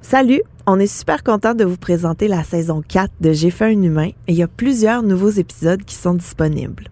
[0.00, 3.82] Salut, on est super content de vous présenter la saison 4 de J'ai fait un
[3.82, 6.88] humain et il y a plusieurs nouveaux épisodes qui sont disponibles.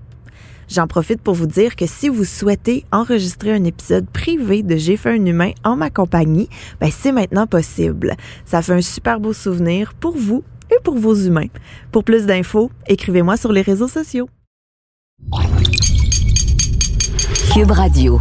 [0.69, 4.97] J'en profite pour vous dire que si vous souhaitez enregistrer un épisode privé de J'ai
[4.97, 6.49] fait un humain en ma compagnie,
[6.81, 8.15] ben c'est maintenant possible.
[8.45, 11.49] Ça fait un super beau souvenir pour vous et pour vos humains.
[11.93, 14.29] Pour plus d'infos, écrivez-moi sur les réseaux sociaux.
[17.55, 18.21] Cube Radio.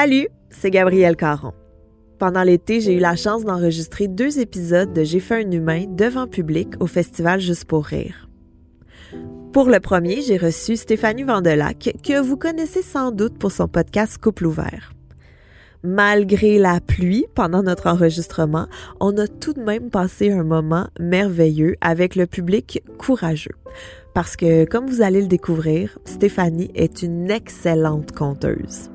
[0.00, 1.54] Salut, c'est Gabrielle Caron.
[2.20, 6.28] Pendant l'été, j'ai eu la chance d'enregistrer deux épisodes de J'ai fait un humain devant
[6.28, 8.28] public au festival Juste pour rire.
[9.52, 14.18] Pour le premier, j'ai reçu Stéphanie Vandelac, que vous connaissez sans doute pour son podcast
[14.18, 14.92] Couple ouvert.
[15.82, 18.68] Malgré la pluie pendant notre enregistrement,
[19.00, 23.56] on a tout de même passé un moment merveilleux avec le public courageux.
[24.14, 28.90] Parce que, comme vous allez le découvrir, Stéphanie est une excellente conteuse.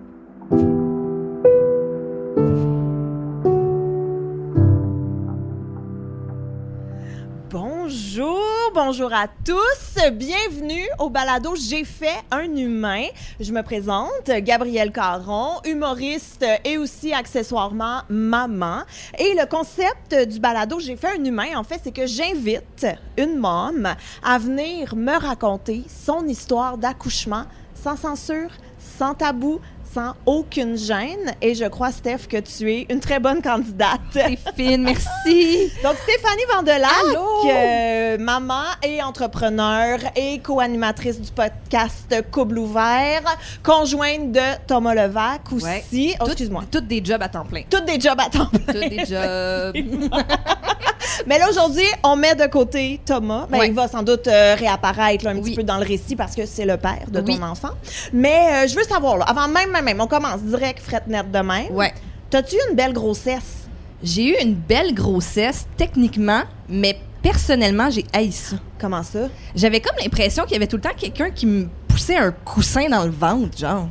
[8.72, 10.12] Bonjour, à tous.
[10.14, 13.06] Bienvenue au balado J'ai fait un humain.
[13.40, 18.82] Je me présente, Gabrielle Caron, humoriste et aussi accessoirement maman.
[19.20, 23.38] Et le concept du balado J'ai fait un humain, en fait, c'est que j'invite une
[23.38, 29.60] môme à venir me raconter son histoire d'accouchement sans censure, sans tabou,
[29.94, 31.34] sans aucune gêne.
[31.42, 34.00] Et je crois, Steph, que tu es une très bonne candidate.
[34.12, 35.72] C'est fine, merci.
[35.84, 36.90] Donc, Stéphanie Vandelac,
[37.50, 43.22] euh, maman et entrepreneur et co-animatrice du podcast Couple ouvert,
[43.62, 46.16] conjointe de Thomas Levac aussi.
[46.20, 46.64] Oh, excuse-moi.
[46.72, 47.62] Toutes des jobs à temps plein.
[47.70, 48.60] Toutes des jobs à temps plein.
[48.74, 49.76] Toutes des jobs.
[51.28, 53.46] Mais là, aujourd'hui, on met de côté Thomas.
[53.50, 53.68] Ben, Ouais.
[53.68, 55.42] Il va sans doute euh, réapparaître là, un Oui.
[55.42, 57.38] petit peu dans le récit parce que c'est le père de Oui.
[57.38, 57.70] ton enfant.
[58.12, 61.40] Mais euh, je veux savoir, là, avant même, même, on commence direct, frette net de
[61.40, 61.72] même.
[61.72, 61.94] Ouais.
[62.30, 63.68] T'as-tu eu une belle grossesse?
[64.02, 68.58] J'ai eu une belle grossesse, techniquement, mais personnellement, j'ai haï ça.
[68.80, 69.30] Comment ça?
[69.56, 72.90] J'avais comme l'impression qu'il y avait tout le temps quelqu'un qui me poussait un coussin
[72.90, 73.88] dans le ventre, genre.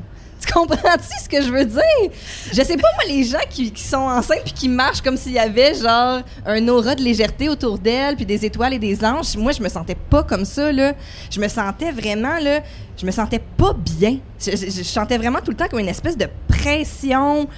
[0.52, 2.10] Tu comprends-tu ce que je veux dire?
[2.52, 5.38] Je sais pas, moi, les gens qui, sont enceintes puis qui marchent comme s'il y
[5.38, 9.36] avait, genre, un aura de légèreté autour d'elles puis des étoiles et des anges.
[9.36, 10.92] Moi, je me sentais pas comme ça, là.
[11.30, 12.60] Je me sentais vraiment, là,
[12.96, 14.18] je me sentais pas bien.
[14.38, 17.48] Je, je- je sentais vraiment tout le temps comme une espèce de pression,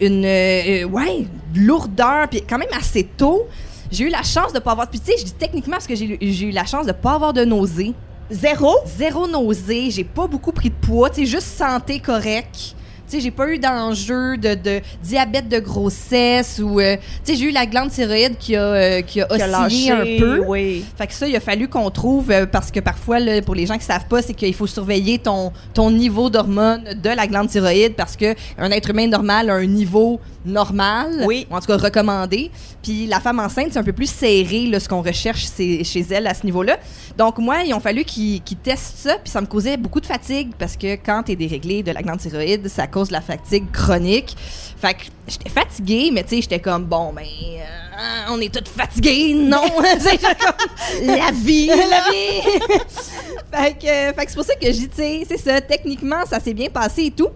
[0.00, 3.46] une, euh, ouais, lourdeur, puis quand même assez tôt.
[3.90, 4.88] J'ai eu la chance de pas avoir...
[4.88, 6.18] Puis tu sais, je dis techniquement parce que j'ai
[6.48, 7.94] eu- la chance de pas avoir de nausées.
[8.30, 8.74] Zéro?
[8.98, 12.74] Zéro nausée, j'ai pas beaucoup pris de poids, tu sais, juste santé correcte.
[13.08, 16.80] Tu sais, j'ai pas eu d'enjeu de, de diabète de grossesse ou...
[16.80, 19.64] euh, tu sais, j'ai eu la glande thyroïde qui a, euh, qui a Qui a
[19.64, 20.40] oscillé lâché, un peu.
[20.44, 20.84] Oui.
[20.98, 23.64] Fait que ça, il a fallu qu'on trouve, euh, parce que parfois, là, pour les
[23.64, 27.46] gens qui savent pas, c'est qu'il faut surveiller ton, ton niveau d'hormones de la glande
[27.48, 31.46] thyroïde parce que un être humain normal a un niveau normal, Oui.
[31.50, 32.50] ou en tout cas recommandé.
[32.82, 36.26] Puis la femme enceinte, c'est un peu plus serré, là, ce qu'on recherche chez elle
[36.26, 36.78] à ce niveau-là.
[37.18, 40.52] Donc moi, il ont fallu qu'ils testent ça, puis ça me causait beaucoup de fatigue
[40.58, 44.36] parce que quand t'es déréglé de la glande thyroïde, ça cause de la fatigue chronique.
[44.78, 48.68] Fait que j'étais fatiguée, mais tu sais, j'étais comme, bon, ben, euh, on est toutes
[48.68, 49.62] fatiguées, non?
[49.70, 52.42] Comme, la vie, la vie!
[53.52, 56.24] fait que, euh, que c'est pour ça que je dis, tu sais, c'est ça, techniquement,
[56.28, 57.28] ça s'est bien passé et tout.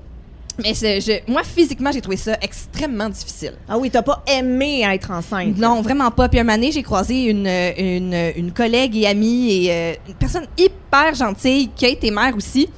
[0.63, 3.55] Mais je- moi, physiquement, j'ai trouvé ça extrêmement difficile.
[3.69, 5.57] Ah oui, t'as pas aimé être enceinte?
[5.57, 6.29] Non, vraiment pas.
[6.29, 10.47] Puis un donné, j'ai croisé une, une, une collègue et amie et euh, une personne
[10.59, 12.69] hyper gentille qui a été mère aussi.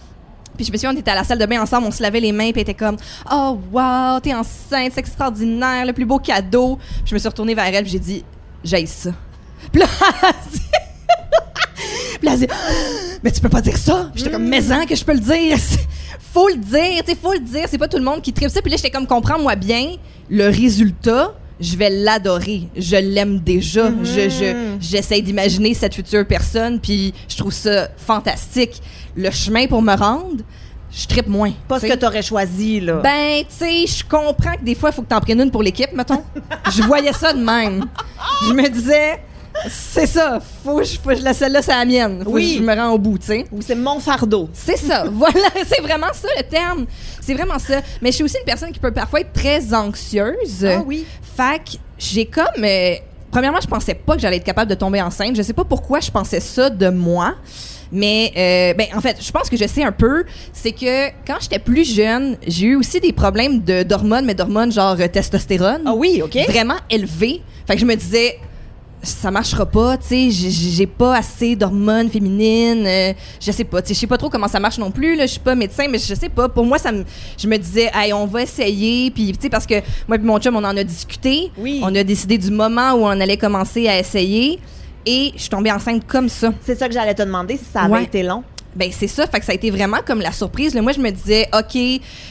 [0.57, 2.21] Puis je me souviens, on était à la salle de bain ensemble, on se lavait
[2.21, 2.97] les mains, puis elle était comme
[3.33, 7.55] «Oh, wow, t'es enceinte, c'est extraordinaire, le plus beau cadeau.» Puis je me suis retournée
[7.55, 8.25] vers elle, puis j'ai dit
[8.65, 9.11] «J'ai ça.»
[9.73, 9.87] Puis là,
[10.53, 10.61] dit-
[12.23, 12.47] Puis là, elle dit
[13.25, 15.21] «Mais tu peux pas dire ça.» Puis j'étais comme «Mais en que je peux le
[15.21, 15.59] dire?
[16.33, 17.65] faut le dire, tu sais, faut le dire.
[17.69, 19.97] C'est pas tout le monde qui tripe ça.» Puis là, j'étais comme «Comprends-moi bien,
[20.31, 22.69] le résultat, je vais l'adorer.
[22.77, 23.91] Je l'aime déjà.
[24.03, 28.81] Je, je, j'essaie d'imaginer cette future personne, puis je trouve ça fantastique.
[29.17, 30.43] Le chemin pour me rendre,
[30.93, 31.53] je tripe moins.
[31.69, 33.01] Pas ce que t'aurais choisi, là.
[33.03, 35.63] Ben, tu sais, je comprends que des fois, il faut que t'en prennes une pour
[35.63, 36.23] l'équipe, mettons.
[36.71, 37.85] je voyais ça de même.
[38.47, 39.21] Je me disais,
[39.69, 42.23] c'est ça, faut que je, faut que je laisse celle-là, c'est la mienne.
[42.25, 42.55] Faut Oui.
[42.55, 43.45] que je me rends au bout, tu sais.
[43.53, 44.49] Ou c'est mon fardeau.
[44.53, 46.87] C'est ça, voilà, c'est vraiment ça le terme.
[47.21, 47.81] C'est vraiment ça.
[48.01, 50.65] Mais je suis aussi une personne qui peut parfois être très anxieuse.
[50.65, 51.05] Ah oui.
[51.37, 52.45] Fait que j'ai comme.
[52.65, 52.95] euh,
[53.31, 55.37] premièrement, je pensais pas que j'allais être capable de tomber enceinte.
[55.37, 57.35] Je sais pas pourquoi je pensais ça de moi.
[57.95, 61.37] Mais euh, ben en fait, je pense que je sais un peu, c'est que quand
[61.43, 65.83] j'étais plus jeune, j'ai eu aussi des problèmes de d'hormones, mais d'hormones genre euh, testostérone.
[65.85, 66.37] Ah oui, OK.
[66.49, 67.43] Vraiment élevés.
[67.67, 68.39] Fait que je me disais
[69.03, 73.89] ça marchera pas, tu sais, j'ai- pas assez d'hormones féminines, euh, je sais pas, tu
[73.89, 75.87] sais, je sais pas trop comment ça marche non plus là, je suis pas médecin
[75.91, 77.05] mais je sais pas, pour moi ça me
[77.39, 79.75] je me disais hey, on va essayer puis tu sais parce que
[80.07, 81.81] moi et mon chum on en a discuté, Oui.
[81.83, 84.59] on a décidé du moment où on allait commencer à essayer
[85.05, 86.53] et je suis tombée enceinte comme ça.
[86.65, 88.05] C'est ça que j'allais te demander si ça avait Ouais.
[88.05, 88.45] été long.
[88.75, 90.75] Ben c'est ça, fait que ça a été vraiment comme la surprise.
[90.75, 91.79] Là, moi je me disais OK,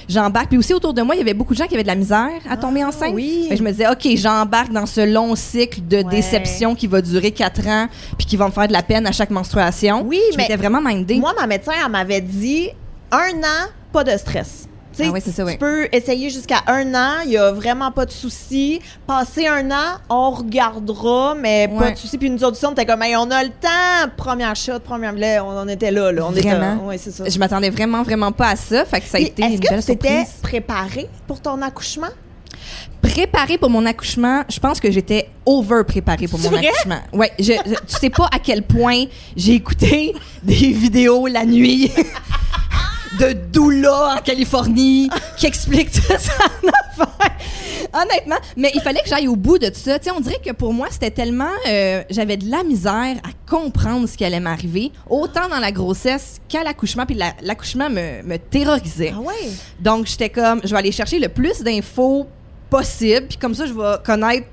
[0.09, 0.49] j'embarque.
[0.49, 1.95] Puis aussi autour de moi, il y avait beaucoup de gens qui avaient de la
[1.95, 3.09] misère à tomber enceinte.
[3.11, 3.43] Ah, oui.
[3.47, 6.03] Fait que je me disais OK, j'embarque dans ce long cycle de Ouais.
[6.05, 9.11] déception qui va durer quatre ans puis qui va me faire de la peine à
[9.11, 10.03] chaque menstruation.
[10.05, 11.15] Oui, je mais m'étais vraiment mindée.
[11.19, 12.69] Moi, ma médecin, elle m'avait dit
[13.11, 14.67] un an, pas de stress.
[15.01, 15.57] Tu sais, Ah oui, c'est ça, tu oui.
[15.57, 18.79] peux essayer jusqu'à un an, il y a vraiment pas de souci.
[19.07, 22.17] Passer un an, on regardera, mais pas de souci.
[22.17, 25.43] Puis nous autres, on était comme, Hey, on a le temps, première shot, première là,
[25.45, 26.25] on en était là, là.
[26.25, 26.75] On Vraiment?
[26.75, 27.27] était, ouais, c'est ça.
[27.27, 29.79] Je m'attendais vraiment vraiment pas à ça, fait que ça a été Est-ce une que
[29.79, 32.07] tu t'étais préparée pour ton accouchement?
[33.01, 36.67] Préparée pour mon accouchement, je pense que j'étais over préparée pour mon vrai?
[36.67, 36.99] accouchement.
[37.13, 39.05] Ouais, je, je- tu sais pas à quel point
[39.35, 40.13] j'ai écouté
[40.43, 41.91] des vidéos la nuit
[43.19, 46.67] de doula en Californie qui expliquent tout ça en
[47.03, 47.37] affaire.
[47.93, 49.99] Honnêtement, mais il fallait que j'aille au bout de tout ça.
[49.99, 53.49] Tu sais, on dirait que pour moi, c'était tellement euh, j'avais de la misère à
[53.49, 58.21] comprendre ce qui allait m'arriver, autant dans la grossesse qu'à l'accouchement, puis la- l'accouchement me,
[58.23, 59.13] me terrorisait.
[59.15, 59.49] Ah ouais?
[59.79, 62.27] Donc, j'étais comme, je vais aller chercher le plus d'infos
[62.69, 64.47] possible, puis comme ça, je vais connaître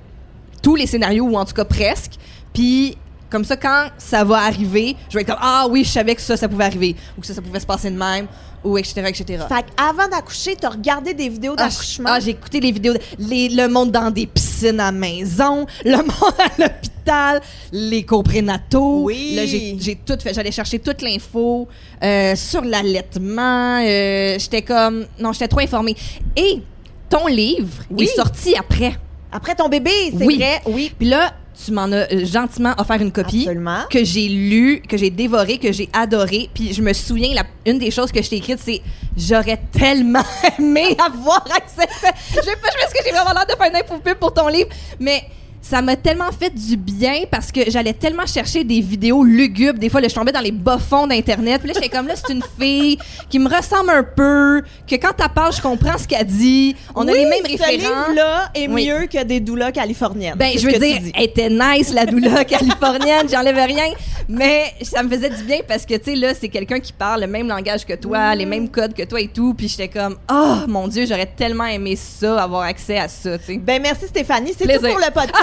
[0.61, 2.13] tous les scénarios, ou en tout cas presque.
[2.53, 2.97] Puis,
[3.31, 6.21] comme ça, quand ça va arriver, je vais être comme, ah oui, je savais que
[6.21, 8.27] ça, ça pouvait arriver, ou que ça, ça pouvait se passer de même,
[8.65, 9.45] ou etc., etc.
[9.49, 12.09] Fait qu'avant d'accoucher, t'as regardé des vidéos Ah, d'accouchement?
[12.13, 15.97] ah, j'ai écouté les vidéos, de- les, le monde dans des piscines à maison, le
[15.97, 17.41] monde à l'hôpital,
[17.73, 19.03] les coprénataux.
[19.05, 19.35] Oui.
[19.37, 20.35] Là, j'ai j'ai tout fait.
[20.35, 21.69] J'allais chercher toute l'info
[22.03, 23.81] euh, sur l'allaitement.
[23.83, 25.97] euh, j'étais comme, non, j'étais trop informée.
[26.37, 26.63] Et
[27.09, 28.05] ton livre Oui.
[28.05, 28.95] est sorti après.
[29.33, 30.37] Après ton bébé, c'est Oui.
[30.39, 30.61] vrai?
[30.67, 30.93] Oui.
[30.99, 31.33] Puis là,
[31.69, 33.81] tu m'en as euh, gentiment offert une copie Absolument.
[33.91, 36.49] que j'ai lu, que j'ai dévoré, que j'ai adoré.
[36.55, 38.81] Puis je me souviens, la, une des choses que je t'ai écrite, c'est
[39.17, 40.23] j'aurais tellement
[40.59, 41.83] aimé avoir accès.
[42.07, 44.17] à- Je sais pas, je pense que j'ai vraiment l'air de faire une info pub
[44.19, 44.69] pour ton livre,
[44.99, 45.23] mais
[45.69, 49.79] ça m'a tellement fait du bien parce que j'allais tellement chercher des vidéos lugubres.
[49.79, 51.61] Des fois, là, je tombais dans les bas-fonds d'Internet.
[51.61, 52.99] Puis là, j'étais comme là, c'est une fille
[53.29, 56.75] qui me ressemble un peu, que quand elle parle, je comprends ce qu'elle dit.
[56.95, 57.77] On a les mêmes Ce référents.
[58.09, 58.87] livre-là est Oui.
[58.89, 60.37] mieux que des doulas californiennes.
[60.37, 63.93] Ben, je veux dire, elle était nice, la doula californienne, j'enlève rien.
[64.29, 67.23] Mais ça me faisait du bien parce que, tu sais, là, c'est quelqu'un qui parle
[67.23, 68.39] le même langage que toi, Mm.
[68.39, 69.55] les mêmes codes que toi et tout.
[69.55, 73.45] Puis j'étais comme, oh mon Dieu, j'aurais tellement aimé ça, avoir accès à ça, tu
[73.45, 73.57] sais.
[73.59, 74.53] Ben, merci Stéphanie.
[74.59, 75.35] C'est tout pour le podcast.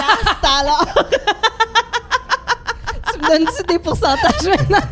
[0.60, 0.86] Alors,
[3.12, 4.78] tu me donnes-tu des pourcentages maintenant?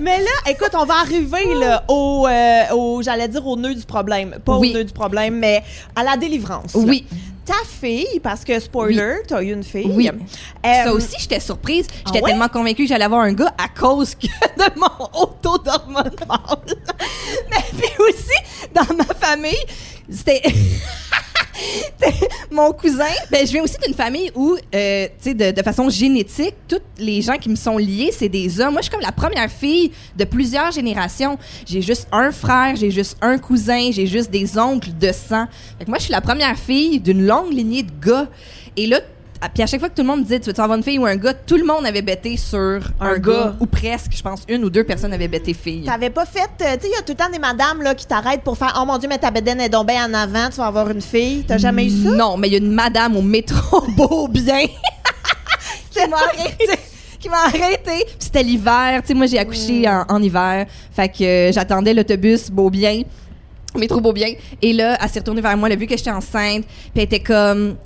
[0.00, 3.84] mais là, écoute, on va arriver là, au, euh, au j'allais dire au nœud du
[3.84, 4.36] problème.
[4.44, 4.70] Pas Oui.
[4.70, 5.62] au nœud du problème, mais
[5.94, 6.74] à la délivrance.
[6.74, 6.80] là.
[6.84, 7.06] Oui.
[7.44, 9.90] Ta fille, parce que spoiler, t'as eu une fille.
[9.90, 10.08] Oui.
[10.08, 11.86] Euh, ça aussi, j'étais surprise.
[12.06, 12.30] J'étais Ah ouais?
[12.30, 16.12] tellement convaincue que j'allais avoir un gars à cause que de mon auto d'hormonal.
[17.50, 18.38] Mais puis aussi,
[18.74, 19.56] dans ma famille,
[20.10, 20.42] c'était...
[22.50, 26.54] mon cousin, ben, je viens aussi d'une famille où, euh, tu sais, de, façon génétique,
[26.68, 28.72] tous les gens qui me sont liés, c'est des hommes.
[28.72, 31.38] Moi, je suis comme la première fille de plusieurs générations.
[31.66, 35.46] J'ai juste un frère, j'ai juste un cousin, j'ai juste des oncles de sang.
[35.86, 38.28] Moi, je suis la première fille d'une longue lignée de gars.
[38.76, 39.00] Et là,
[39.40, 40.84] à- puis à chaque fois que tout le monde me disait, tu veux avoir une
[40.84, 43.32] fille ou un gars, tout le monde avait bêté sur un, Un gars.
[43.32, 43.54] gars.
[43.60, 44.12] ou presque.
[44.14, 45.84] Je pense une ou deux personnes avaient bêté fille.
[45.84, 46.40] T'avais pas fait.
[46.62, 48.56] euh, tu sais, il y a tout le temps des madames là, qui t'arrêtent pour
[48.58, 51.00] faire Oh mon Dieu, mais ta bedaine est bien en avant, tu vas avoir une
[51.00, 51.44] fille.
[51.46, 52.10] T'as jamais eu ça?
[52.10, 54.66] Non, mais il y a une madame au métro Beaubien
[55.90, 56.68] qui m'a arrêté.
[57.18, 58.04] Qui m'a arrêté.
[58.06, 59.00] Puis C'était l'hiver.
[59.02, 60.66] Tu sais, moi, j'ai accouché en, en hiver.
[60.94, 63.02] Fait que euh, j'attendais l'autobus Beaubien,
[63.76, 64.32] métro Beaubien.
[64.62, 65.68] Et là, elle s'est retournée vers moi.
[65.68, 66.64] Elle a vu que j'étais enceinte.
[66.64, 67.76] Puis elle était comme.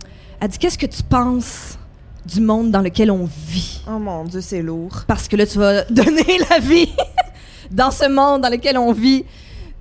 [0.44, 1.78] Elle dit Qu'est-ce que tu penses
[2.26, 3.80] du monde dans lequel on vit?
[3.88, 5.04] Oh mon Dieu, c'est lourd.
[5.06, 6.90] parce que là, tu vas donner la vie
[7.70, 9.24] dans ce monde dans lequel on vit.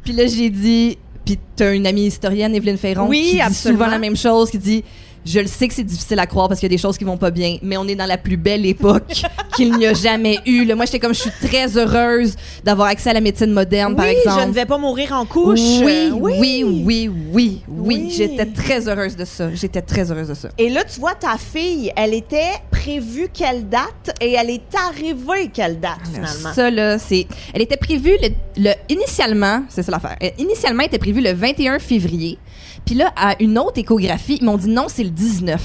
[0.06, 3.88] Puis là, j'ai dit, puis t'as une amie historienne, Evelyne Ferron, Oui, qui dit souvent
[3.88, 4.86] la même chose, qui dit,
[5.26, 7.04] je le sais que c'est difficile à croire parce qu'il y a des choses qui
[7.04, 9.24] vont pas bien, mais on est dans la plus belle époque
[9.56, 10.66] qu'il n'y a jamais eu.
[10.66, 14.06] Là, moi, j'étais comme, je suis très heureuse d'avoir accès à la médecine moderne, par
[14.06, 14.42] exemple.
[14.42, 15.60] je ne vais pas mourir en couche.
[15.60, 18.14] Oui, Euh, oui, oui, oui, oui, Oui.
[18.16, 19.54] J'étais très heureuse de ça.
[19.54, 20.50] J'étais très heureuse de ça.
[20.58, 25.50] Et là, tu vois, ta fille, elle était prévue quelle date et elle est arrivée
[25.54, 26.54] quelle date, finalement?
[26.54, 27.28] Ça, là, c'est.
[27.54, 30.18] Elle était prévue le, le- initialement, c'est ça l'affaire.
[30.22, 32.38] Euh, Initialement, elle était prévue le 21 février.
[32.86, 35.62] Puis là, à une autre échographie, ils m'ont dit non, c'est le 19.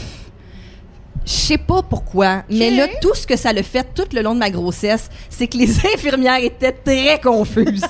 [1.24, 4.34] Je sais pas pourquoi, mais là, tout ce que ça le fait tout le long
[4.34, 7.84] de ma grossesse, c'est que les infirmières étaient très confuses.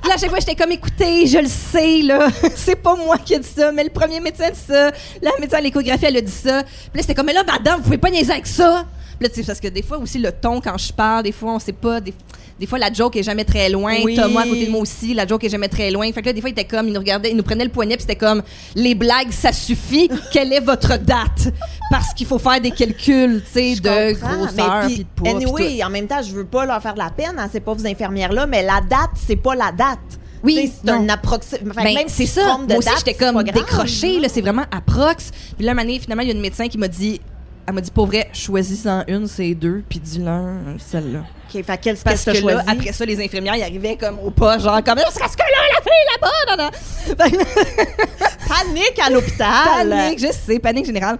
[0.00, 3.16] Puis là, à chaque fois, j'étais comme, écoutez, je le sais, là, c'est pas moi
[3.18, 4.90] qui ai dit ça, mais le premier médecin dit ça,
[5.22, 6.62] la médecin à l'échographie, elle a dit ça.
[6.64, 8.84] Puis là, c'était comme, mais là, madame, vous pouvez pas niaiser avec ça.
[9.18, 11.58] Puis là, parce que des fois aussi, le ton, quand je parle, des fois, on
[11.58, 12.12] sait pas, des,
[12.58, 13.96] des fois, la joke est jamais très loin.
[14.02, 14.16] Oui.
[14.16, 16.10] Thomas, à côté de moi aussi, la joke est jamais très loin.
[16.12, 17.70] Fait que là, des fois, il était comme, il nous regardait, il nous prenait le
[17.70, 18.42] poignet, puis c'était comme,
[18.74, 20.08] les blagues, ça suffit.
[20.32, 21.52] Quelle est votre date?
[21.90, 25.30] Parce qu'il faut faire des calculs, tu sais, de grosseur, puis de poids.
[25.30, 27.86] Anyway, en même temps, je veux pas leur faire de la peine à ces pauvres
[27.86, 29.98] infirmières-là, mais la date, c'est pas la date.
[30.42, 31.72] Oui, c'est un approximation.
[31.74, 32.58] Ben, même c'est si ça.
[32.58, 35.30] Moi aussi, j'étais comme décrochée, là, c'est vraiment approx.
[35.56, 37.20] Puis là, une année, finalement, il y a une médecin qui m'a dit,
[37.66, 41.24] elle m'a dit, pour vrai, choisis-en une, c'est deux, puis dis-leur celle-là.
[41.60, 44.82] OK, fait espèce que là, après ça, les infirmières, ils arrivaient comme au pas, genre
[44.84, 47.86] comme, est-ce que là, la fille là-bas, non, non.
[48.48, 49.88] Panique à l'hôpital!
[49.88, 51.18] panique, je sais, panique générale.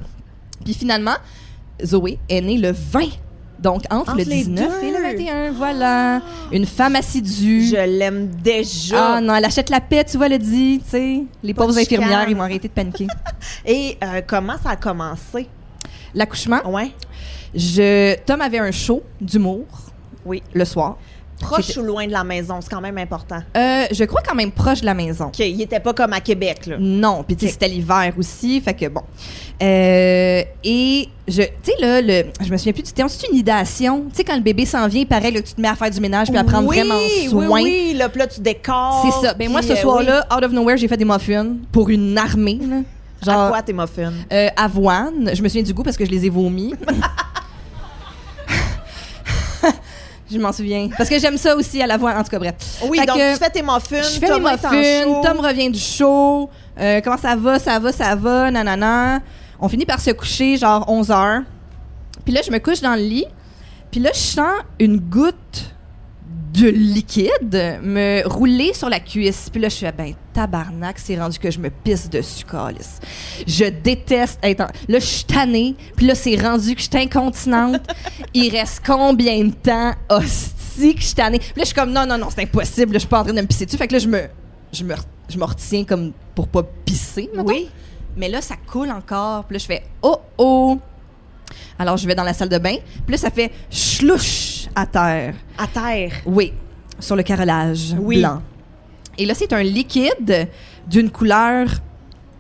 [0.65, 1.15] Puis finalement,
[1.85, 3.01] Zoé est née le 20.
[3.59, 4.87] Donc, entre, Entre le les 19 deux.
[4.87, 6.21] et le 21, voilà.
[6.53, 7.67] Une femme assidue.
[7.67, 9.15] Je l'aime déjà.
[9.17, 11.23] Ah non, elle achète la paix, tu vois, le dit, tu sais.
[11.43, 13.07] Les Pas pauvres infirmières, ils vont arrêter de paniquer.
[13.67, 15.49] Et euh, comment ça a commencé?
[16.15, 16.91] L'accouchement, Ouais.
[17.55, 18.17] je...
[18.27, 19.65] Tom avait un show d'humour
[20.27, 20.43] Oui.
[20.53, 20.97] le soir.
[21.39, 23.43] Proche ou loin de la maison, c'est quand même important.
[23.59, 25.27] Euh, je crois quand même proche de la maison.
[25.27, 26.77] OK, il était pas comme à Québec, là.
[26.81, 27.53] Non, puis tu sais, Ok.
[27.61, 29.03] c'était l'hiver aussi, fait que bon.
[29.63, 33.37] Euh, et je, tu sais là, le, je me souviens plus du terme, c'est une
[33.37, 34.05] idation.
[34.09, 36.01] Tu sais quand le bébé s'en vient, pareil, là, tu te mets à faire du
[36.01, 37.49] ménage puis à prendre Oui, vraiment soin.
[37.61, 39.03] Oui, oui, là, puis là, tu décores.
[39.05, 39.35] C'est ça.
[39.35, 42.61] Ben moi ce euh, soir-là, out of nowhere, j'ai fait des muffins pour une armée.
[42.67, 42.77] Là.
[43.23, 44.13] À Genre quoi tes muffins?
[44.33, 45.31] euh, avoine.
[45.35, 46.73] Je me souviens du goût parce que je les ai vomis.
[50.31, 52.17] je m'en souviens parce que j'aime ça aussi à l'avoine.
[52.17, 52.55] En tout cas, bref.
[52.89, 55.21] Oui, Fait donc que- tu fais tes muffins, Je fais en muffins.
[55.23, 56.51] Tom revient du show.
[56.79, 59.21] euh, comment ça va, ça va, ça va, nanana.
[59.61, 61.41] On finit par se coucher genre 11 heures.
[62.25, 63.27] Puis là, je me couche dans le lit.
[63.91, 65.75] Puis là, je sens une goutte
[66.55, 69.49] de liquide me rouler sur la cuisse.
[69.51, 73.01] Puis là, je suis ben tabarnak, c'est rendu que je me pisse dessus, calice.
[73.47, 74.67] Je déteste être en...
[74.89, 75.75] Là, je suis tannée.
[75.97, 77.81] Puis là, c'est rendu que je suis incontinente.
[78.35, 81.39] Il reste combien de temps, hostie, que je suis tannée?
[81.39, 82.93] Puis là, je suis comme, non, non, non, c'est impossible.
[82.93, 83.79] là, je suis pas en train de me pisser dessus.
[83.79, 84.23] Fait que là, je me,
[84.73, 84.95] je me,
[85.31, 87.49] je me retiens comme pour pas pisser, mettons.
[87.49, 87.71] Oui.
[88.15, 89.45] Mais là, ça coule encore.
[89.45, 90.79] Puis là, je fais oh oh.
[91.79, 92.77] Alors, je vais dans la salle de bain.
[93.07, 95.35] Puis là, ça fait chlouche à terre.
[95.57, 96.13] À terre.
[96.27, 96.53] Oui,
[97.01, 98.19] sur le carrelage Oui.
[98.19, 98.43] blanc.
[99.19, 100.49] Et là, c'est un liquide
[100.89, 101.69] d'une couleur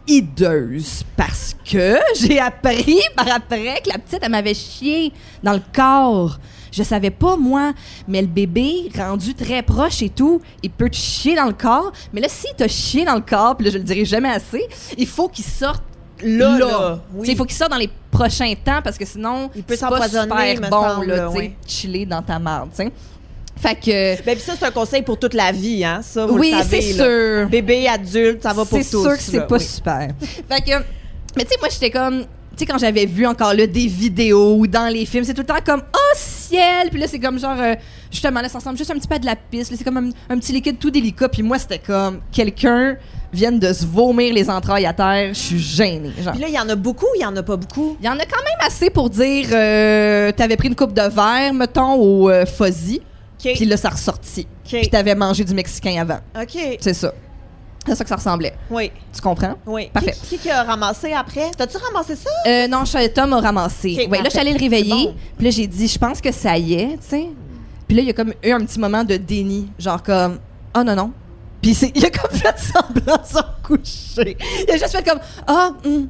[0.07, 5.63] hideuse parce que j'ai appris par après que la petite, elle m'avait chié dans le
[5.75, 6.39] corps.
[6.73, 7.73] Je savais pas, moi,
[8.07, 11.91] mais le bébé, rendu très proche et tout, il peut te chier dans le corps.
[12.13, 14.63] Mais là, s'il t'a chié dans le corps, puis là, je le dirai jamais assez,
[14.99, 15.83] il faut qu'il sorte
[16.23, 16.59] Là, là.
[16.59, 17.27] là, Tu oui.
[17.27, 19.87] sais, Il faut qu'il sorte dans les prochains temps parce que sinon, Il peut c'est
[19.87, 21.53] pas super bon, semble, là, oui.
[21.67, 22.71] chiller dans ta marde.
[23.57, 24.23] Fait que...
[24.23, 26.83] Ben, puis ça, c'est un conseil pour toute la vie, hein, ça, vous oui, c'est
[26.83, 27.49] sûr.
[27.49, 28.85] Bébé, adulte, ça va pour tous.
[28.85, 29.65] C'est sûr que c'est pas oui.
[29.65, 30.09] super.
[30.21, 30.85] fait que,
[31.37, 34.57] mais tu sais, moi, j'étais comme, tu sais, quand j'avais vu encore là des vidéos
[34.57, 36.89] ou dans les films, c'est tout le temps comme, oh ciel!
[36.91, 37.75] Puis là, c'est comme genre, euh,
[38.11, 39.71] justement, là, ça ressemble juste un petit peu à de la pisse.
[39.71, 41.29] là, C'est comme un, un petit liquide tout délicat.
[41.29, 42.97] Puis moi, c'était comme, quelqu'un
[43.33, 45.35] vienne de se vomir les entrailles à terre.
[45.35, 46.13] Je suis gênée.
[46.23, 46.33] Genre.
[46.33, 47.97] Puis là, il y en a beaucoup, il y en a pas beaucoup?
[48.01, 51.03] Il y en a quand même assez pour dire, euh, t'avais pris une coupe de
[51.03, 53.03] verre, mettons, au euh, fuzzy.
[53.51, 53.55] OK.
[53.55, 54.47] Puis là, ça ressortit.
[54.65, 54.71] OK.
[54.81, 56.21] Puis t'avais mangé du mexicain avant.
[56.41, 56.79] OK.
[56.81, 57.13] C'est ça.
[57.87, 58.55] C'est ça que ça ressemblait.
[58.69, 59.55] Oui, Tu comprends?
[59.65, 59.91] oui.
[59.93, 60.13] Parfait.
[60.25, 61.53] Qui, qui qui a ramassé après?
[61.57, 62.31] T'as-tu ramassé ça?
[62.47, 62.83] Euh, non,
[63.15, 63.97] Tom a ramassé.
[64.01, 65.07] Ok, ouais, là, je suis allée le réveiller.
[65.07, 65.15] Bon.
[65.37, 67.27] Puis là, j'ai dit, je pense que ça y est, tu sais.
[67.87, 69.69] Puis là, il y a comme eu un petit moment de déni.
[69.79, 70.41] Genre comme,
[70.77, 71.13] oh non, non.
[71.63, 74.37] Puis il a comme fait semblant de se coucher.
[74.67, 76.09] Il a juste fait comme, ah, hum.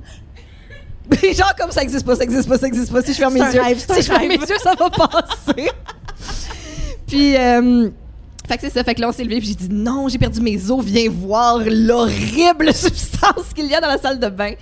[1.10, 3.02] Puis genre comme ça existe pas, ça existe pas, ça existe pas.
[3.02, 5.70] Si je ferme mes yeux, rêve, si je ferme mes yeux, ça va passer.
[7.06, 7.88] puis, euh,
[8.48, 8.84] fait que c'est ça.
[8.84, 11.08] Fait que là, on s'est levé, puis j'ai dit non, j'ai perdu mes os, viens
[11.10, 14.52] voir l'horrible substance qu'il y a dans la salle de bain.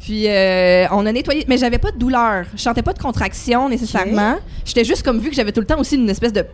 [0.00, 2.44] Puis euh, on a nettoyé, mais j'avais pas de douleur.
[2.54, 4.36] Je sentais pas de contraction nécessairement.
[4.64, 6.44] J'étais juste comme vu que j'avais tout le temps aussi une espèce de.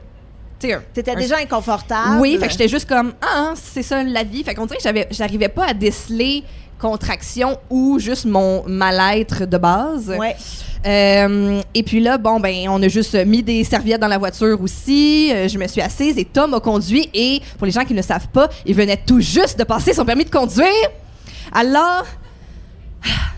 [0.94, 2.20] T'étais un- déjà inconfortable.
[2.20, 4.42] Oui, fait que j'étais juste comme ah, c'est ça la vie.
[4.42, 6.42] Fait qu'on dirait que j'avais, j'arrivais pas à déceler
[6.84, 10.14] contraction ou juste mon mal-être de base.
[10.18, 10.36] Ouais.
[10.84, 14.60] Euh, et puis là, bon, ben, on a juste mis des serviettes dans la voiture
[14.60, 15.32] aussi.
[15.32, 17.08] Euh, je me suis assise et Tom a conduit.
[17.14, 19.94] Et pour les gens qui ne le savent pas, il venait tout juste de passer
[19.94, 20.90] son permis de conduire.
[21.52, 22.04] Alors,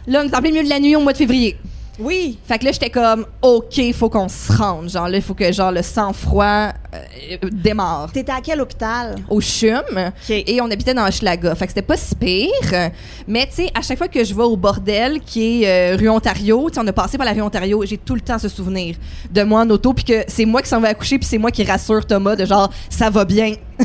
[0.09, 1.57] là, on est en plein milieu de la nuit au mois de février.
[1.99, 2.39] Oui.
[2.47, 4.89] Fait que là, j'étais comme, OK, faut qu'on se rende.
[4.89, 8.13] Genre, là, il faut que, genre, le sang-froid euh, démarre.
[8.13, 9.17] T'étais à quel hôpital?
[9.29, 11.55] Au CHUM et on habitait dans Hochelaga.
[11.55, 12.91] Fait que c'était pas si pire.
[13.27, 16.09] Mais tu sais, à chaque fois que je vais au bordel qui est euh, rue
[16.09, 18.49] Ontario, tu sais, on a passé par la rue Ontario, j'ai tout le temps ce
[18.49, 18.97] souvenir
[19.31, 21.51] de moi en auto puis que c'est moi qui s'en vais accoucher puis c'est moi
[21.51, 23.55] qui rassure Thomas de genre ça va bien.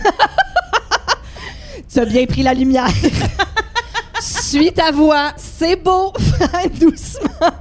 [1.93, 2.87] tu as bien pris la lumière.
[4.21, 6.13] Suis ta voix, c'est beau,
[6.79, 7.51] doucement.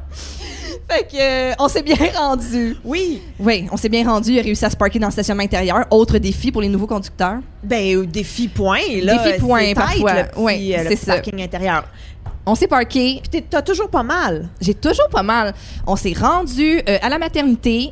[0.90, 1.16] Fait que,
[1.52, 2.76] euh, on s'est bien rendu.
[2.85, 3.23] Oui.
[3.38, 4.32] Oui, on s'est bien rendu.
[4.32, 5.85] Il a réussi à se parker dans le stationnement intérieur.
[5.90, 7.38] Autre défi pour les nouveaux conducteurs?
[7.62, 9.23] Ben, euh, défi point, là.
[9.25, 10.12] Défi point, parfois.
[10.12, 11.12] tight, le petit, Oui, euh, le c'est petit ça.
[11.14, 11.85] parking intérieur.
[12.44, 13.23] On s'est parké.
[13.30, 14.49] Puis t'as toujours pas mal.
[14.61, 15.54] J'ai toujours pas mal.
[15.87, 17.90] On s'est rendu euh, à la maternité.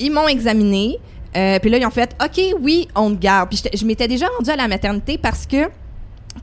[0.00, 0.98] Ils m'ont examiné.
[1.32, 3.50] Puis là, ils ont fait OK, oui, on te garde.
[3.50, 5.68] Puis je m'étais déjà rendue à la maternité parce que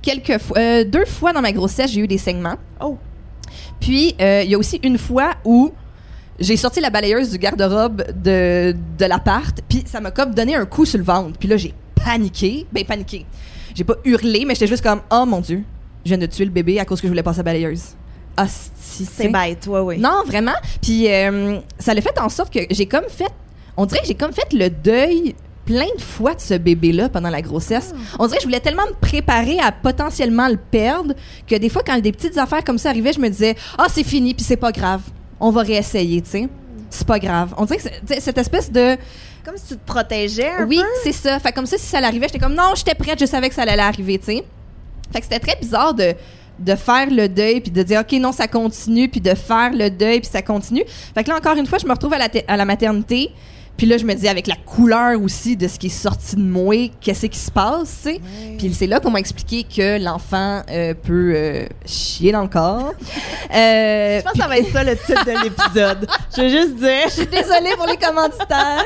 [0.02, 2.56] quelques fois, deux fois dans ma grossesse, j'ai eu des saignements.
[2.80, 2.96] Oh.
[3.82, 5.74] Puis il y a aussi une fois où
[6.40, 10.66] j'ai sorti la balayeuse du garde-robe de, de l'appart, puis ça m'a comme donné un
[10.66, 11.38] coup sur le ventre.
[11.40, 12.66] Puis là, j'ai paniqué.
[12.72, 13.26] Ben, paniqué.
[13.76, 15.64] J'ai pas hurlé, mais j'étais juste comme Oh mon Dieu,
[16.06, 17.96] je viens de tuer le bébé à cause que je voulais passer la balayeuse.
[18.40, 19.98] Hostie, C'est bête, ouais, oui.
[20.00, 20.54] non, vraiment.
[20.82, 23.32] Puis euh, ça l'a fait en sorte que j'ai comme fait.
[23.76, 27.30] On dirait que j'ai comme fait le deuil plein de fois de ce bébé-là pendant
[27.30, 27.94] la grossesse.
[28.20, 31.14] On dirait que je voulais tellement me préparer à potentiellement le perdre
[31.46, 34.04] que des fois, quand des petites affaires comme ça arrivaient, je me disais Ah, c'est
[34.06, 35.02] fini, puis c'est pas grave.
[35.40, 36.50] On va réessayer, tu sais.
[36.90, 37.54] C'est pas grave.
[37.58, 38.98] On dirait que cette espèce de.
[39.44, 40.86] Comme si tu te protégeais un Oui, peu.
[41.04, 41.40] c'est ça.
[41.40, 43.62] Fait comme ça, si ça l'arrivait, j'étais comme non, j'étais prête, je savais que ça
[43.64, 44.44] allait arriver, tu sais.
[45.12, 46.14] Fait que c'était très bizarre de,
[46.60, 49.90] de faire le deuil puis de dire OK, non, ça continue, puis de faire le
[49.90, 50.84] deuil puis ça continue.
[51.16, 53.32] Fait que là, encore une fois, je me retrouve à la, à la maternité.
[53.78, 56.42] Puis là, je me dis, avec la couleur aussi de ce qui est sorti de
[56.42, 58.22] moi, qu'est-ce qui se passe, tu sais?
[58.58, 62.94] Puis c'est là qu'on m'a expliqué que l'enfant euh, peut euh, chier dans le corps.
[63.56, 66.06] Euh, Je pense que ça va être ça le titre de l'épisode.
[66.36, 67.04] Je veux juste dire.
[67.06, 68.84] je suis désolée pour les commanditaires.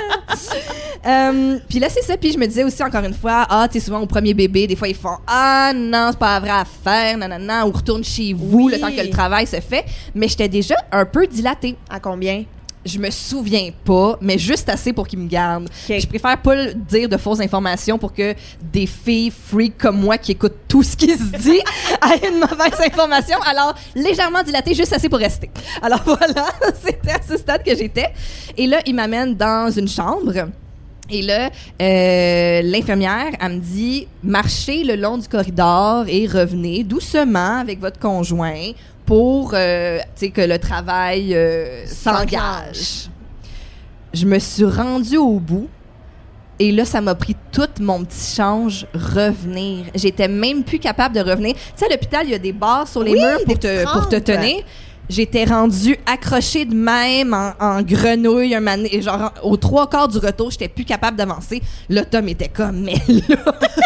[1.67, 2.15] Puis là, c'est ça.
[2.15, 4.67] Puis je me disais aussi, encore une fois, ah, tu sais, souvent au premier bébé,
[4.67, 8.33] des fois, ils font Ah, non, c'est pas la vraie affaire, nanana, ou retourne chez
[8.33, 8.73] vous Oui.
[8.73, 9.83] le temps que le travail se fait.
[10.13, 11.75] Mais j'étais déjà un peu dilatée.
[11.89, 12.43] À combien?
[12.83, 15.69] Je me souviens pas, mais juste assez pour qu'ils me gardent.
[15.89, 15.99] Ok.
[15.99, 18.33] Je préfère pas le dire de fausses informations pour que
[18.73, 21.59] des filles freaks comme moi qui écoutent tout ce qui se dit
[22.11, 23.37] aient une mauvaise information.
[23.43, 25.51] Alors, légèrement dilatée, juste assez pour rester.
[25.81, 26.47] Alors voilà,
[26.83, 28.09] c'était à ce stade que j'étais.
[28.57, 30.33] Et là, ils m'amènent dans une chambre.
[31.11, 31.49] Et là,
[31.81, 37.99] euh, l'infirmière, elle me dit marchez le long du corridor et revenez doucement avec votre
[37.99, 38.71] conjoint
[39.11, 39.99] pour euh,
[40.33, 43.09] que le travail euh, s'engage.
[44.13, 45.67] Je me suis rendue au bout.
[46.59, 49.87] Et là, ça m'a pris tout mon petit change revenir.
[49.95, 51.55] J'étais même plus capable de revenir.
[51.55, 53.83] Tu sais, à l'hôpital, il y a des barres sur les Oui, murs pour te,
[53.91, 54.63] pour te tenir.
[55.09, 59.01] J'étais rendue accrochée de même en, en grenouille un donné.
[59.01, 61.61] Genre, aux trois quarts du retour, j'étais plus capable d'avancer.
[61.89, 63.35] Le Tom était comme, mais là,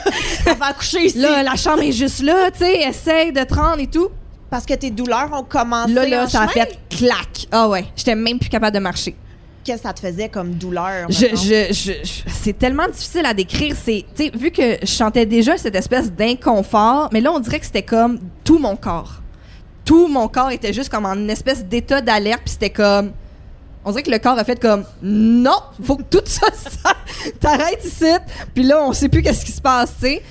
[0.52, 1.18] On va accoucher ici.
[1.18, 4.10] là, la chambre est juste là, tu sais, essaye de te rendre et tout.
[4.50, 5.94] Parce que tes douleurs ont commencé.
[5.94, 7.48] Là, là, en ça a fait clac.
[7.52, 9.16] Ah ouais, j'étais même plus capable de marcher.
[9.64, 11.08] Qu'est-ce que ça te faisait comme douleur?
[11.10, 11.36] Je, mettons?
[11.38, 13.76] je, je, je- c'est tellement difficile à décrire.
[13.76, 14.06] C'est,
[14.36, 18.20] vu que je sentais déjà cette espèce d'inconfort, mais là, on dirait que c'était comme
[18.44, 19.22] tout mon corps.
[19.84, 23.12] Tout mon corps était juste comme en une espèce d'état d'alerte, puis c'était comme.
[23.84, 26.94] On dirait que le corps a fait comme non, faut que tout ça, ça
[27.40, 28.06] t'arrêtes ici.
[28.54, 30.22] Puis là, on sait plus qu'est-ce qui se passe, tu sais.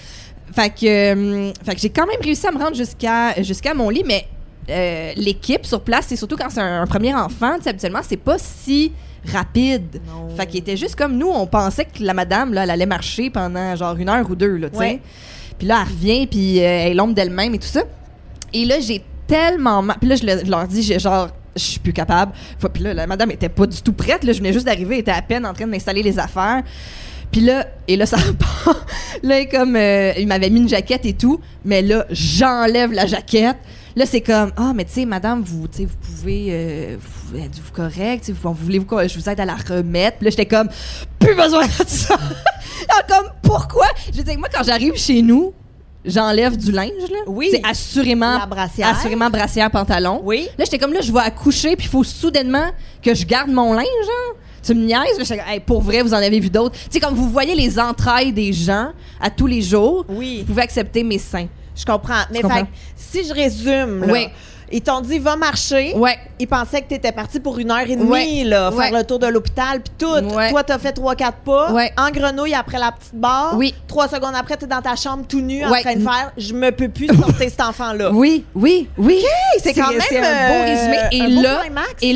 [0.54, 3.90] Fait que, euh, fait que j'ai quand même réussi à me rendre jusqu'à jusqu'à mon
[3.90, 4.24] lit, mais
[4.70, 8.00] euh, l'équipe sur place, c'est surtout quand c'est un, un premier enfant, tu sais, habituellement,
[8.02, 8.92] c'est pas si
[9.32, 10.00] rapide.
[10.06, 10.34] Non.
[10.36, 13.30] Fait qu'il était juste comme nous, on pensait que la madame, là, elle allait marcher
[13.30, 15.00] pendant genre une heure ou deux, là, tu sais.
[15.58, 17.82] Puis là, elle revient, puis euh, elle est l'ombre d'elle-même et tout ça.
[18.52, 19.96] Et là, j'ai tellement mal.
[19.98, 22.32] Puis là, je, le- je leur dis, j'ai genre, je suis plus capable.
[22.72, 24.22] Puis là, la madame était pas du tout prête.
[24.24, 26.62] Là, je venais juste d'arriver, elle était à peine en train d'installer les affaires.
[27.34, 28.86] Puis là, et là, ça repart.
[29.24, 33.56] Là, comme, euh, il m'avait mis une jaquette et tout, mais là, j'enlève la jaquette.
[33.96, 38.30] Là, c'est comme, ah, mais tu sais, madame, vous, vous pouvez, euh, vous êtes-vous correct?
[38.30, 40.18] Vous, voulez-vous que je vous aide à la remettre?
[40.18, 40.68] Puis là, j'étais comme,
[41.18, 42.14] plus besoin de ça.
[42.88, 43.86] Alors, comme, pourquoi?
[44.12, 45.52] Je veux dire, moi, quand j'arrive chez nous,
[46.04, 47.18] j'enlève du linge, là.
[47.26, 47.48] Oui.
[47.50, 48.90] C'est assurément, La brassière.
[48.90, 50.20] assurément brassière, pantalon.
[50.22, 50.46] Oui.
[50.56, 52.70] Là, j'étais comme là, je vais accoucher, puis il faut soudainement
[53.02, 53.84] que je garde mon linge.
[54.64, 55.28] Tu me niaises?
[55.28, 56.74] Comme, Hey, pour vrai, vous en avez vu d'autres.
[56.76, 58.88] Tu sais, comme vous voyez les entrailles des gens
[59.20, 60.38] à tous les jours, Oui.
[60.40, 61.46] vous pouvez accepter mes seins.
[61.76, 62.22] Je comprends.
[62.32, 64.26] Mais fait, si je résume, là, Oui.
[64.72, 65.94] Ils t'ont dit, va marcher.
[65.96, 66.16] Ouais.
[66.38, 68.44] Ils pensaient que t'étais parti pour une heure et demie, Ouais.
[68.44, 68.98] là, faire Ouais.
[68.98, 70.34] le tour de l'hôpital, puis tout.
[70.36, 70.50] Ouais.
[70.50, 71.72] Toi, t'as fait trois, quatre pas.
[71.96, 73.54] En grenouille après la petite barre.
[73.56, 73.74] Oui.
[73.86, 76.70] Trois secondes après, t'es dans ta chambre tout nu en train de faire, je me
[76.70, 78.10] peux plus sortir cet enfant-là.
[78.12, 79.22] Oui, oui, oui.
[79.62, 80.96] c'est quand même, c'est un beau euh, résumé.
[81.12, 81.42] Et un beau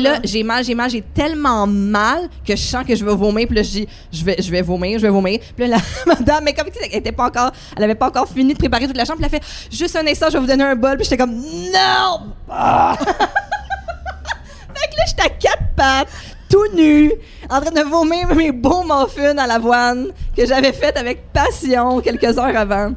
[0.03, 0.19] là.
[0.23, 3.47] j'ai mal, j'ai mal, j'ai tellement mal que je sens que je vais vomir.
[3.47, 5.39] Puis là, je dis, je vais, je vais vomir, je vais vomir.
[5.55, 8.53] Puis là, la madame, mais comme elle était pas encore, elle avait pas encore fini
[8.53, 9.19] de préparer toute la chambre.
[9.19, 10.95] Puis elle a fait, juste un instant, je vais vous donner un bol.
[10.97, 12.21] Puis j'étais comme, non.
[12.49, 12.97] Ah!
[12.99, 16.07] fait là, j'étais à quatre pattes.
[16.49, 17.11] Tout nu,
[17.49, 22.39] en train de vomir mes beaux muffins à l'avoine que j'avais fait avec passion quelques
[22.39, 22.93] heures avant.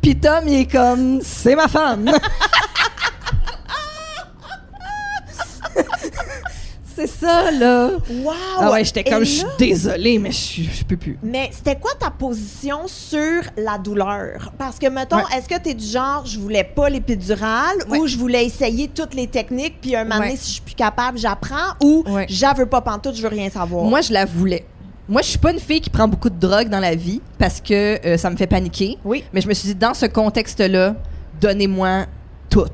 [0.00, 2.10] Puis Tom, il est comme, c'est ma femme.
[6.94, 7.90] c'est ça, là.
[8.10, 8.32] Wow!
[8.58, 11.18] Ah ouais, j'étais comme, je suis désolée, mais je peux plus.
[11.22, 14.52] Mais c'était quoi ta position sur la douleur?
[14.58, 15.22] Parce que, mettons, Ouais.
[15.36, 17.98] est-ce que t'es du genre, je voulais pas l'épidurale Ouais.
[17.98, 20.36] ou je voulais essayer toutes les techniques, puis un moment donné, Ouais.
[20.36, 23.84] si je suis plus capable, j'apprends ou j'en veux pas pantoute, je veux rien savoir?
[23.84, 24.64] Moi, je la voulais.
[25.08, 27.60] Moi, je suis pas une fille qui prend beaucoup de drogue dans la vie parce
[27.60, 28.98] que euh, ça me fait paniquer.
[29.04, 29.24] Oui.
[29.32, 30.94] Mais je me suis dit, dans ce contexte-là,
[31.40, 32.06] donnez-moi
[32.48, 32.66] tout.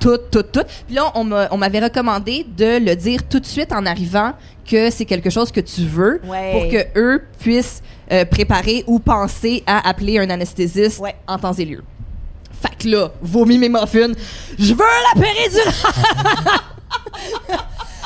[0.00, 0.62] Tout, tout, tout.
[0.86, 4.32] Puis là, on m'a- on m'avait recommandé de le dire tout de suite en arrivant
[4.68, 6.52] que c'est quelque chose que tu veux Ouais.
[6.52, 7.82] pour que eux puissent
[8.12, 11.14] euh, préparer ou penser à appeler un anesthésiste Ouais.
[11.26, 11.82] en temps et lieu.
[12.62, 14.12] Fait que là, vomis mes muffins.
[14.58, 14.84] Je veux
[15.14, 15.72] la péridurale!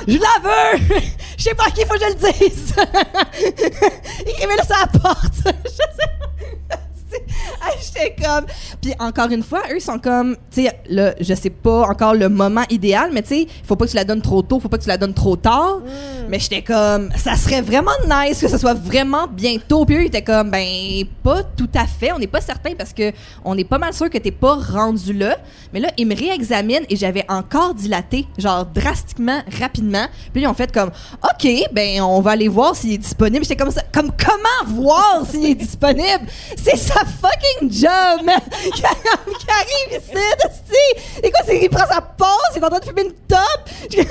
[0.09, 0.79] Je la veux!
[1.39, 2.75] Je sais pas à qui faut que je le dise!
[4.27, 5.35] Écrivez-le sur la porte!
[5.65, 6.77] Je sais
[7.81, 8.47] J'étais comme.
[8.81, 10.37] Puis encore une fois, eux sont comme.
[10.51, 13.77] Tu sais, là, je sais pas encore le moment idéal, mais tu sais, il faut
[13.77, 15.81] pas que tu la donnes trop tôt, faut pas que tu la donnes trop tard.
[16.29, 17.11] Mais j'étais comme.
[17.17, 19.85] Ça serait vraiment nice que ce soit vraiment bientôt.
[19.85, 20.51] Puis eux, ils étaient comme.
[20.51, 22.13] Ben, pas tout à fait.
[22.13, 23.13] On n'est pas certain parce que
[23.45, 25.37] on est pas mal sûr que t'es pas rendu là.
[25.73, 30.07] Mais là, ils me réexaminent et j'avais encore dilaté, genre drastiquement, rapidement.
[30.33, 30.91] Puis ils ont fait comme.
[31.23, 33.45] OK, ben, on va aller voir s'il est disponible.
[33.45, 33.83] J'étais comme ça.
[33.93, 36.27] Comme comment voir s'il est disponible?
[36.57, 38.41] C'est sa fucking job, man!
[38.75, 41.21] qui arrive ici, esti!
[41.23, 43.69] Et quoi, c'est qu'il prend sa pause, il est en train de fumer une top!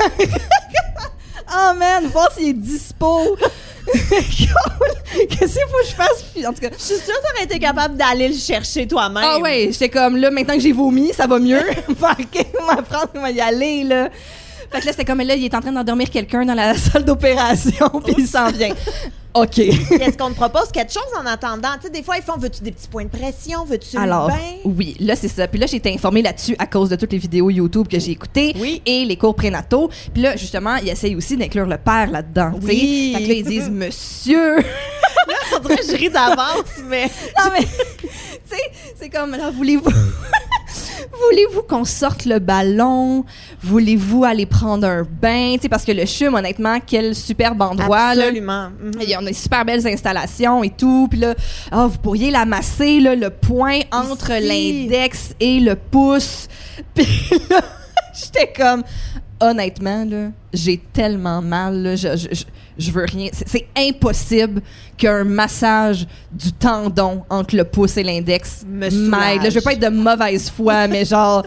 [1.54, 3.38] oh man, voir s'il est dispo!
[3.92, 6.24] Qu'est-ce qu'il faut que je fasse?
[6.48, 9.24] En tout cas, Je suis sûre que t'aurais été capable d'aller le chercher toi-même.
[9.26, 11.62] ah ouais, j'étais comme là, maintenant que j'ai vomi, ça va mieux.
[11.64, 14.10] Fait que, on va prendre, on va y aller, là.
[14.72, 17.04] Fait que là, c'était comme là, il est en train d'endormir quelqu'un dans la salle
[17.04, 18.74] d'opération, puis il s'en vient.
[19.34, 19.60] OK.
[19.60, 21.70] Est-ce qu'on te propose quelque chose en attendant?
[21.76, 23.64] Tu sais, des fois, ils font, veux-tu des petits points de pression?
[23.66, 24.40] Veux-tu Alors, le bain?
[24.66, 25.48] oui, là, c'est ça.
[25.48, 28.12] Puis là, j'ai été informée là-dessus à cause de toutes les vidéos YouTube que j'ai
[28.12, 28.82] écoutées Oui.
[28.86, 29.90] et les cours prénataux.
[30.14, 32.52] Puis là, justement, ils essayent aussi d'inclure le père là-dedans.
[32.62, 33.14] Oui.
[33.16, 34.58] Fait que là, ils disent, monsieur.
[35.56, 37.04] On dirait que je ris d'avance, mais...
[37.38, 38.08] non, mais, tu
[38.50, 39.92] sais, c'est comme, là, voulez-vous?
[41.30, 43.26] Voulez-vous qu'on sorte le ballon?
[43.62, 45.54] Voulez-vous aller prendre un bain?
[45.56, 48.10] Tu sais, parce que le CHUM, honnêtement, quel superbe endroit.
[48.10, 48.70] Absolument.
[48.82, 48.92] Mhm.
[49.02, 51.08] Il y a des super belles installations et tout.
[51.10, 51.34] Puis là,
[51.72, 56.48] ah, vous pourriez la masser, là, le point entre l'index et le pouce.
[56.96, 57.06] Puis
[57.50, 57.62] là,
[58.14, 58.84] j'étais comme,
[59.40, 61.82] honnêtement, là, j'ai tellement mal.
[61.82, 62.44] Là, je, je, je-
[62.82, 63.30] je veux rien.
[63.32, 64.62] C'est, impossible
[64.98, 69.50] qu'un massage du tendon entre le pouce et l'index Me m'aide.
[69.50, 71.46] Je veux pas être de mauvaise foi, mais genre,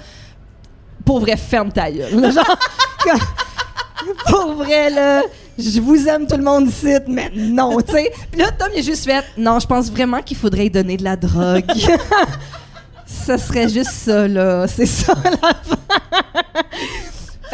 [1.05, 2.33] pour vrai, ferme ta gueule.
[2.33, 2.59] Genre,
[4.27, 5.23] pour vrai, là,
[5.59, 8.13] je vous aime tout le monde ici, mais non, tu sais.
[8.31, 11.05] Puis là, Tom, il a juste fait, non, je pense vraiment qu'il faudrait donner de
[11.05, 11.65] la drogue.
[13.07, 14.67] ça serait juste ça, là.
[14.67, 15.53] C'est ça, la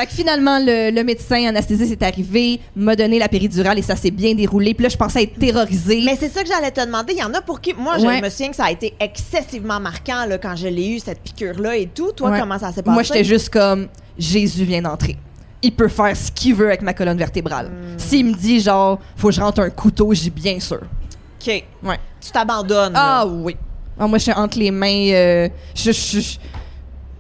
[0.00, 3.96] Fait que finalement, le, le médecin anesthésiste est arrivé, m'a donné la péridurale et ça
[3.96, 4.72] s'est bien déroulé.
[4.72, 6.00] Puis là, je pensais être terrorisée.
[6.06, 7.12] Mais c'est ça que j'allais te demander.
[7.12, 7.74] Il y en a pour qui.
[7.74, 8.22] Moi, je Ouais.
[8.22, 11.76] me souviens que ça a été excessivement marquant là, quand je l'ai eu, cette piqûre-là
[11.76, 12.12] et tout.
[12.12, 12.40] Toi, Ouais.
[12.40, 12.94] comment ça s'est passé?
[12.94, 15.18] Moi, j'étais juste comme Jésus vient d'entrer.
[15.62, 17.66] Il peut faire ce qu'il veut avec ma colonne vertébrale.
[17.66, 17.98] Hmm.
[17.98, 20.80] S'il me dit genre faut que je rentre un couteau, j'ai bien sûr.
[20.80, 21.64] OK.
[21.82, 21.98] Ouais.
[22.22, 22.94] Tu t'abandonnes.
[22.96, 23.54] Ah oui.
[23.98, 25.10] Ah, moi, je suis entre les mains.
[25.12, 26.38] euh, je- je- je-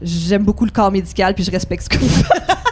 [0.02, 2.42] J'aime beaucoup le corps médical puis je respecte ce que vous faites.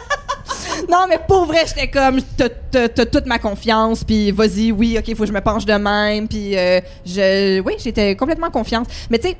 [0.89, 5.23] non, mais pour vrai, j'étais comme, t'as- toute ma confiance, puis vas-y, oui, ok, faut
[5.23, 8.87] que je me penche de même, puis euh, je, oui, j'étais complètement confiante.
[9.09, 9.37] Mais tu sais,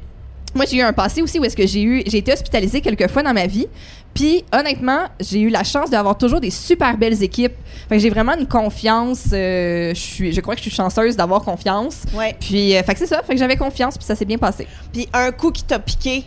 [0.55, 3.07] moi, j'ai eu un passé aussi où est-ce que j'ai eu, j'ai été hospitalisée quelques
[3.09, 3.67] fois dans ma vie,
[4.13, 7.53] puis honnêtement, j'ai eu la chance d'avoir toujours des super belles équipes.
[7.87, 9.25] Fait que j'ai vraiment une confiance.
[9.31, 12.03] euh, je suis, je crois que je suis chanceuse d'avoir confiance.
[12.15, 12.35] Ouais.
[12.39, 13.21] Puis, euh, fait que c'est ça.
[13.23, 14.65] Fait que j'avais confiance, puis ça s'est bien passé.
[14.91, 16.23] Puis un coup qui t'a piqué,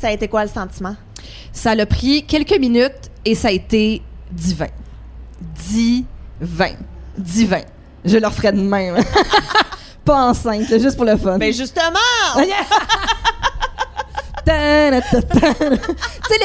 [0.00, 0.94] ça a été quoi le sentiment?
[1.52, 4.02] Ça l'a pris quelques minutes et ça a été
[4.32, 4.68] divin.
[5.40, 6.74] Divin.
[7.16, 7.62] Divin.
[8.04, 8.96] Je leur ferai de même.
[10.04, 11.38] Pas enceinte, juste pour le fun.
[11.38, 11.98] Ben justement!
[14.44, 14.90] tu sais,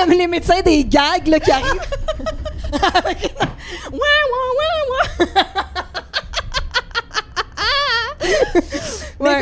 [0.07, 1.81] les, les médecins des gags là, qui arrivent.
[3.91, 4.96] Ouais, ouais, ouais, ouais.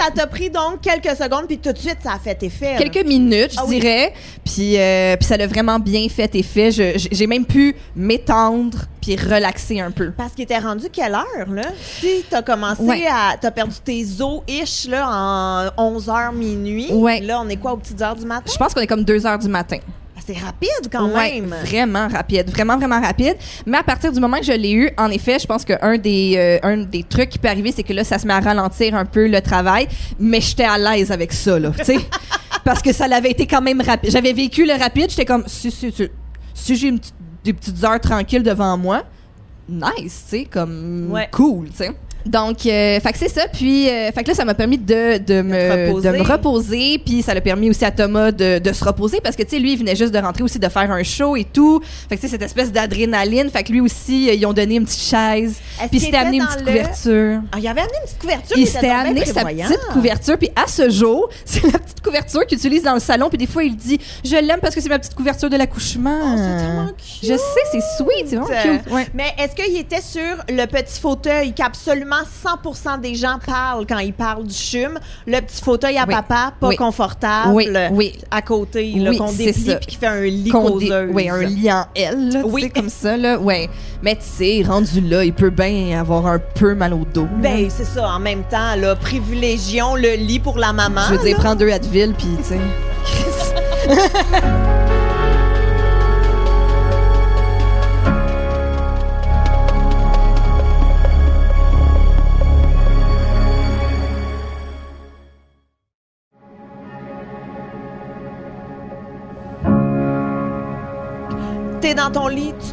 [0.05, 2.73] Ça t'a pris donc quelques secondes, puis tout de suite, ça a fait effet.
[2.73, 2.77] là.
[2.89, 3.79] Quelques minutes, je Ah oui.
[3.79, 4.13] dirais.
[4.43, 6.69] Puis, euh, puis ça l'a vraiment bien fait effet.
[6.71, 10.11] J'ai même pu m'étendre puis relaxer un peu.
[10.11, 11.63] Parce qu'il était rendu quelle heure, là?
[11.99, 13.05] Si t'as commencé Ouais.
[13.09, 13.35] à.
[13.39, 16.91] T'as perdu tes os-ish, là, en 11h minuit.
[16.91, 17.19] Ouais.
[17.21, 18.49] Là, on est quoi, aux petites heures du matin?
[18.51, 19.77] Je pense qu'on est comme 2 heures du matin.
[20.25, 21.53] C'est rapide quand Ouais, même.
[21.63, 23.35] vraiment rapide, vraiment vraiment rapide.
[23.65, 26.33] Mais à partir du moment que je l'ai eu, en effet, je pense qu'un des
[26.35, 28.95] euh, un des trucs qui peut arriver, c'est que là, ça se met à ralentir
[28.95, 29.87] un peu le travail.
[30.19, 31.97] Mais j'étais à l'aise avec ça, là, tu sais,
[32.63, 34.09] parce que ça l'avait été quand même rapide.
[34.11, 36.09] J'avais vécu le rapide, j'étais comme si si si,
[36.55, 36.91] si j'ai
[37.43, 39.03] des petites heures tranquilles devant moi,
[39.69, 41.29] nice, tu sais, comme Ouais.
[41.31, 41.91] cool, tu sais.
[42.25, 43.47] Donc, euh, fait que c'est ça.
[43.51, 46.11] Puis, euh, fait que là, ça m'a permis de, de, me, reposer.
[46.11, 46.97] de me reposer.
[47.05, 49.59] Puis, ça l'a permis aussi à Thomas de, de se reposer parce que, tu sais,
[49.59, 51.81] lui, il venait juste de rentrer aussi, de faire un show et tout.
[52.09, 53.49] Fait que, tu sais, cette espèce d'adrénaline.
[53.51, 55.57] Fait que lui aussi, euh, ils ont donné une petite chaise.
[55.79, 57.41] Puis, qu'il c'était amené une petite le- couverture.
[57.51, 58.57] Ah, il avait amené une petite couverture.
[58.57, 60.37] Il était s'était amené sa petite couverture.
[60.39, 63.29] Puis, à ce jour, c'est la petite couverture qu'il utilise dans le salon.
[63.29, 66.19] Puis, des fois, il dit Je l'aime parce que c'est ma petite couverture de l'accouchement.
[66.23, 67.29] Oh, c'est tellement cute.
[67.29, 68.27] Je sais, c'est sweet.
[68.29, 68.91] C'est vraiment cute.
[68.91, 69.05] Ouais.
[69.13, 74.13] Mais est-ce qu'il était sur le petit fauteuil qu'absolument 100% des gens parlent quand ils
[74.13, 74.99] parlent du CHUM?
[75.27, 76.13] Le petit fauteuil à Oui.
[76.13, 76.75] papa, pas Oui.
[76.75, 78.13] confortable, Oui, oui.
[78.31, 81.09] à côté, qu'on déplie puis qui fait un lit causeuse.
[81.13, 82.71] Oui, un lit en L, là, Oui.
[82.73, 83.37] comme ça, là.
[83.39, 83.69] Ouais.
[84.01, 87.27] Mais tu sais, rendu là, il peut bien avoir un peu mal au dos.
[87.41, 91.01] Ben, c'est ça, en même temps, là, privilégions le lit pour la maman.
[91.09, 91.43] Je veux dire, là.
[91.43, 92.59] prends deux Advil, puis tu sais.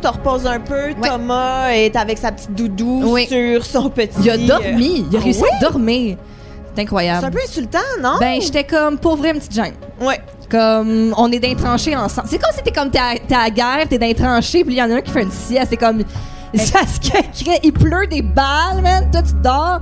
[0.03, 0.95] te reposes un peu.
[1.03, 3.27] Thomas est avec sa petite doudou Oui.
[3.27, 4.15] sur son petit.
[4.23, 5.07] Il a dormi.
[5.11, 5.49] Il a Ah réussi oui?
[5.61, 6.17] à dormir.
[6.19, 7.27] C'est C'est incroyable.
[7.27, 8.15] un peu insultant, non?
[8.19, 9.75] Ben, j'étais comme, pour vrai, une petite gêne.
[10.01, 10.21] Ouais.
[10.51, 12.29] Comme, on est d'un tranché ensemble.
[12.31, 14.83] C'est comme si t'es comme, t'es à, la guerre, t'es d'un tranché, puis il y
[14.83, 15.69] en a un qui fait une sieste.
[15.71, 16.03] C'est comme,
[16.55, 16.99] ça se
[17.45, 19.11] crée, il pleut des balles, man.
[19.13, 19.81] Toi, tu dors.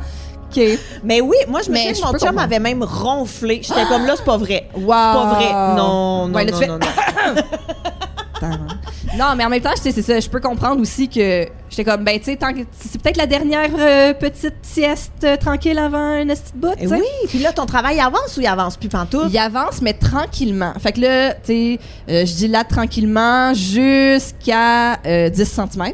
[0.50, 0.61] OK.
[1.04, 2.40] Mais oui, moi, je me souviens que mon chum comprendre.
[2.40, 3.61] avait même ronflé.
[3.62, 4.68] J'étais comme là, c'est pas vrai.
[4.74, 4.80] Wow.
[4.83, 5.52] C'est pas vrai.
[5.76, 7.42] Non, non, Ouais, là, non, tu fais-
[8.42, 9.18] non, non.
[9.18, 10.18] Non, mais en même temps, c'est ça.
[10.20, 12.38] Je peux comprendre aussi que j'étais comme, ben, tu sais,
[12.79, 17.03] c'est peut-être la dernière euh, petite sieste euh, tranquille avant un petit bout, Eh oui,
[17.29, 19.29] puis là, ton travail avance ou il avance plus pantoute?
[19.31, 20.72] Il avance, mais tranquillement.
[20.79, 25.92] Fait que là, tu sais, euh, je dis là tranquillement jusqu'à euh, 10 cm.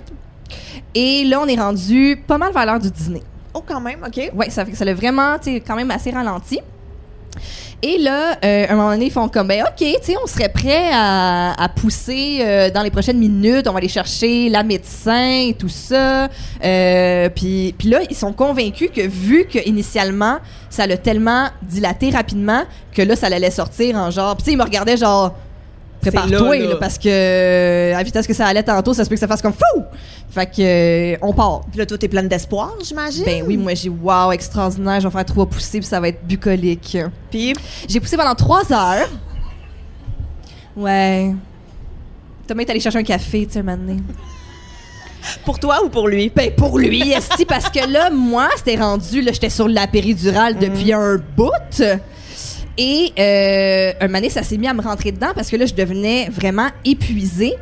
[0.95, 3.23] Et là, on est rendu pas mal vers l'heure du dîner.
[3.55, 4.31] Oh, quand même, OK.
[4.35, 6.61] Ouais, ça fait que ça l'a vraiment, tu sais, quand même assez ralenti.
[7.83, 10.49] Et là, euh, à un moment donné, ils font comme, ben OK, tu on serait
[10.49, 13.69] prêt à, pousser euh, dans les prochaines minutes.
[13.69, 16.29] On va aller chercher la médecin et tout ça.
[16.65, 20.39] Euh, puis, là, ils sont convaincus que vu que initialement,
[20.71, 24.37] ça l'a tellement dilaté rapidement que là, ça allait sortir en genre.
[24.37, 25.35] Puis tu sais, ils me regardaient genre,
[26.11, 29.15] prépare-toi, là, parce que euh, à la vitesse que ça allait tantôt, ça se peut
[29.15, 29.83] que ça fasse comme fou.
[30.31, 31.63] Fait que euh, on part.
[31.71, 33.25] Puis là, toi, t'es pleine d'espoir, j'imagine?
[33.25, 36.25] Ben oui, moi j'ai wow, extraordinaire, je vais faire trois poussées puis ça va être
[36.25, 36.97] bucolique.
[37.31, 37.53] Puis,
[37.89, 39.09] J'ai poussé pendant trois heures.
[40.77, 41.35] Ouais.
[42.47, 44.01] Thomas est allé chercher un café, tu sais, un moment donné.
[45.45, 46.31] pour toi ou pour lui?
[46.35, 50.59] Ben pour lui, esti, parce que là, moi, c'était rendu, là, j'étais sur la péridurale
[50.59, 51.83] depuis un bout.
[52.79, 55.65] Et euh, un moment donné, ça s'est mis à me rentrer dedans parce que là,
[55.65, 57.55] je devenais vraiment épuisée.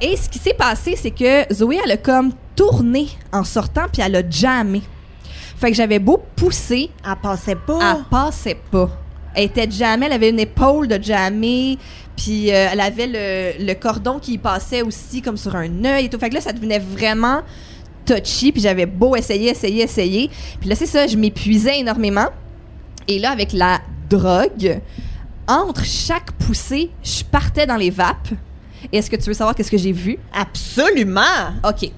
[0.00, 4.02] Et ce qui s'est passé, c'est que Zoé, elle a comme tourné en sortant puis
[4.04, 4.82] elle a jammé.
[5.56, 7.96] Fait que j'avais beau pousser, Elle passait pas.
[7.96, 8.90] elle passait pas.
[9.34, 11.76] Elle était jamais, elle avait une épaule de jamais,
[12.16, 16.08] puis euh, elle avait le, le cordon qui passait aussi comme sur un œil et
[16.08, 16.18] tout.
[16.18, 17.42] Fait que là, ça devenait vraiment
[18.06, 20.30] touchy, puis j'avais beau essayer, essayer, essayer.
[20.58, 22.28] Puis là, c'est ça, je m'épuisais énormément.
[23.06, 24.80] Et là, avec la drogue,
[25.48, 28.28] entre chaque poussée, je partais dans les vapes.
[28.92, 30.18] Est-ce que tu veux savoir qu'est-ce que j'ai vu?
[30.32, 31.54] Absolument!
[31.68, 31.90] OK.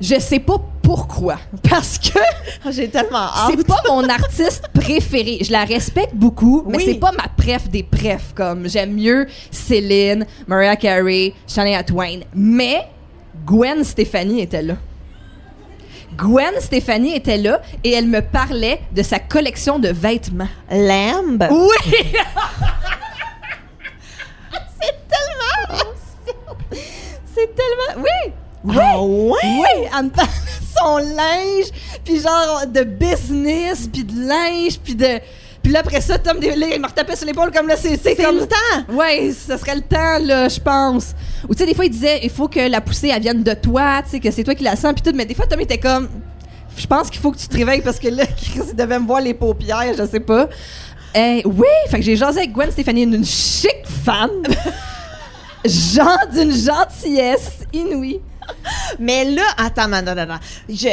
[0.00, 1.36] Je sais pas pourquoi.
[1.68, 2.18] Parce que
[2.70, 3.52] J'ai tellement hâte.
[3.56, 5.38] c'est pas mon artiste préféré.
[5.42, 6.84] Je la respecte beaucoup, mais Oui.
[6.86, 8.32] c'est pas ma préf des prefs.
[8.34, 12.20] Comme j'aime mieux Céline, Mariah Carey, Shania Twain.
[12.34, 12.86] Mais
[13.44, 14.74] Gwen Stefani était là.
[16.16, 20.48] Gwen Stefani était là et elle me parlait de sa collection de vêtements.
[20.70, 21.46] Lamb.
[21.50, 21.94] Oui!
[27.34, 28.02] c'est tellement.
[28.02, 28.32] Oui!
[28.64, 28.76] Oui!
[28.78, 29.38] Ah ouais?
[29.42, 31.66] Oui, elle me parlait de son linge,
[32.04, 35.20] puis genre de business, puis de linge, puis de...
[35.62, 38.36] Puis là, après ça, Tom, il me retapait sur l'épaule comme là, c'est comme...
[38.36, 38.94] le temps!
[38.94, 41.14] Ouais, ce serait le temps, là, je pense.
[41.48, 43.54] Ou tu sais, des fois, il disait, il faut que la poussée, elle vienne de
[43.54, 45.12] toi, tu sais, que c'est toi qui la sens, puis tout.
[45.14, 46.08] Mais des fois, Tom était comme,
[46.76, 49.06] je pense qu'il faut que tu te réveilles parce que là, Chris, il devait me
[49.06, 50.48] voir les paupières, je sais pas.
[51.16, 54.42] Euh, oui, fait que j'ai jasé avec Gwen Stéphanie, une chic femme.
[55.64, 58.20] Genre d'une gentillesse inouïe.
[58.98, 60.32] Mais là, attends, attends, attends.
[60.32, 60.44] attends.
[60.68, 60.88] Je,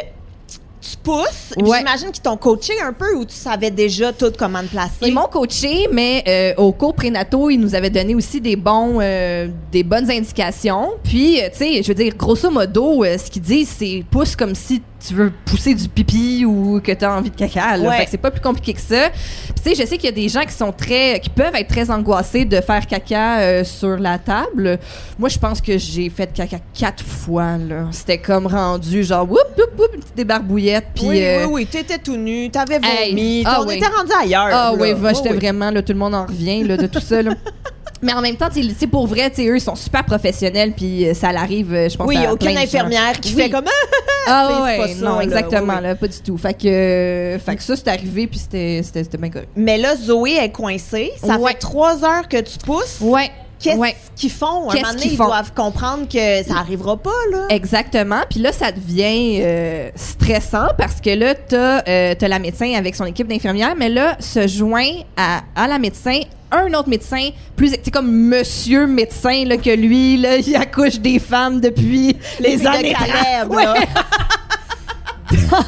[0.89, 1.53] tu pousses.
[1.57, 1.79] Ouais.
[1.79, 4.91] J'imagine qu'ils t'ont coaché un peu ou tu savais déjà tout comment te placer.
[5.01, 8.99] Ils m'ont coaché, mais euh, au cours prénatal, ils nous avaient donné aussi des bons,
[9.01, 10.91] euh, des bonnes indications.
[11.03, 14.35] Puis, euh, tu sais, je veux dire, grosso modo, euh, ce qu'ils disent, c'est pousse
[14.35, 17.77] comme si tu veux pousser du pipi ou que tu as envie de caca.
[17.77, 17.89] Là.
[17.89, 17.97] Ouais.
[17.97, 19.09] Fait que c'est pas plus compliqué que ça.
[19.09, 21.55] Puis, tu sais, je sais qu'il y a des gens qui sont très, qui peuvent
[21.55, 24.79] être très angoissés de faire caca sur la table.
[25.19, 27.57] Moi, je pense que j'ai fait caca quatre fois.
[27.57, 30.76] Là, c'était comme rendu genre, whoop, whoop, whoop, une petite débarbouillette.
[30.81, 33.75] Puis, oui, euh, oui, oui, t'étais tout nu, t'avais Hey, vomi, ah on oui.
[33.77, 34.47] était rendu ailleurs.
[34.51, 34.73] Ah là.
[34.79, 35.37] oui, va, j'étais oui.
[35.37, 37.21] vraiment, là, tout le monde en revient là, de tout ça.
[37.21, 37.31] Là.
[38.03, 41.31] Mais en même temps, c'est pour vrai, eux, ils sont super professionnels, puis euh, ça
[41.31, 42.07] l'arrive, euh, je pense.
[42.07, 42.63] Oui, à aucune plein de gens.
[42.63, 43.41] infirmière qui Oui.
[43.41, 43.65] fait comme
[44.27, 46.37] Ah ouais, pas ça, non, là, exactement, oui, là, pas du tout.
[46.37, 48.83] Fait que, euh, fait que ça, c'est arrivé, puis c'était
[49.17, 49.49] bien correct.
[49.55, 51.11] Mais là, Zoé est coincée.
[51.23, 51.53] Ça Ouais.
[51.53, 52.99] fait trois heures que tu pousses.
[53.01, 53.31] Ouais.
[53.59, 53.95] Qu'est-ce ouais.
[54.15, 54.69] qu'ils font?
[54.69, 57.47] Un Qu'est-ce moment donné, ils doivent comprendre que ça arrivera pas, là.
[57.49, 58.21] Exactement.
[58.29, 62.95] Puis là, ça devient euh, stressant parce que là, t'as euh, t'as la médecin avec
[62.95, 66.19] son équipe d'infirmières, mais là, se joint à, à la médecin
[66.51, 71.19] un autre médecin, plus c'est comme monsieur médecin là, que lui, là, il accouche des
[71.19, 73.53] femmes depuis les, de années 30.
[73.53, 73.73] là.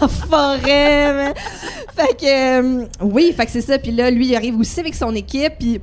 [0.01, 1.13] en forêt.
[1.13, 1.33] mais-
[1.97, 3.77] Fait que euh, oui, fait que c'est ça.
[3.77, 5.53] Puis là, lui, il arrive aussi avec son équipe.
[5.59, 5.81] Puis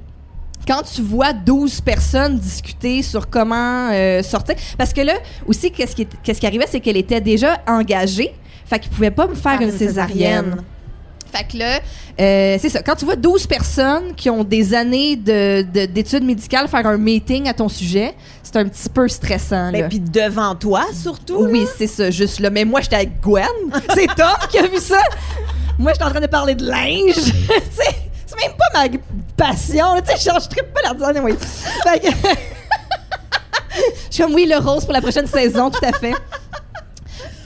[0.66, 5.14] quand tu vois 12 personnes discuter sur comment euh, sortir, parce que là
[5.46, 8.34] aussi, qu'est-ce qui, est- qu'est-ce qui arrivait, c'est qu'elle était déjà engagée.
[8.66, 10.44] Fait qu'il pouvait pas me faire Faire une une césarienne.
[10.44, 10.56] césarienne.
[11.32, 11.80] Fait que là,
[12.20, 12.82] euh, c'est ça.
[12.82, 16.96] Quand tu vois 12 personnes qui ont des années de- de- d'études médicales faire un
[16.96, 19.70] meeting à ton sujet, c'est un petit peu stressant.
[19.70, 19.88] Mais là.
[19.88, 21.46] puis devant toi, surtout.
[21.50, 22.48] Oui, c'est ça, juste là.
[22.50, 23.44] Mais moi, j'étais avec Gwen.
[23.94, 24.98] C'est Tom qui a vu ça.
[25.78, 27.14] Moi, j'étais en train de parler de linge.
[27.16, 27.22] Tu
[27.70, 27.96] sais,
[28.40, 28.88] même pas ma
[29.36, 30.00] passion.
[30.00, 31.20] Tu sais, je, je trippe pas là-dedans.
[31.22, 31.34] Oui.
[31.82, 32.02] Fait
[34.10, 36.14] je suis comme, oui, le rose pour la prochaine saison, tout à fait.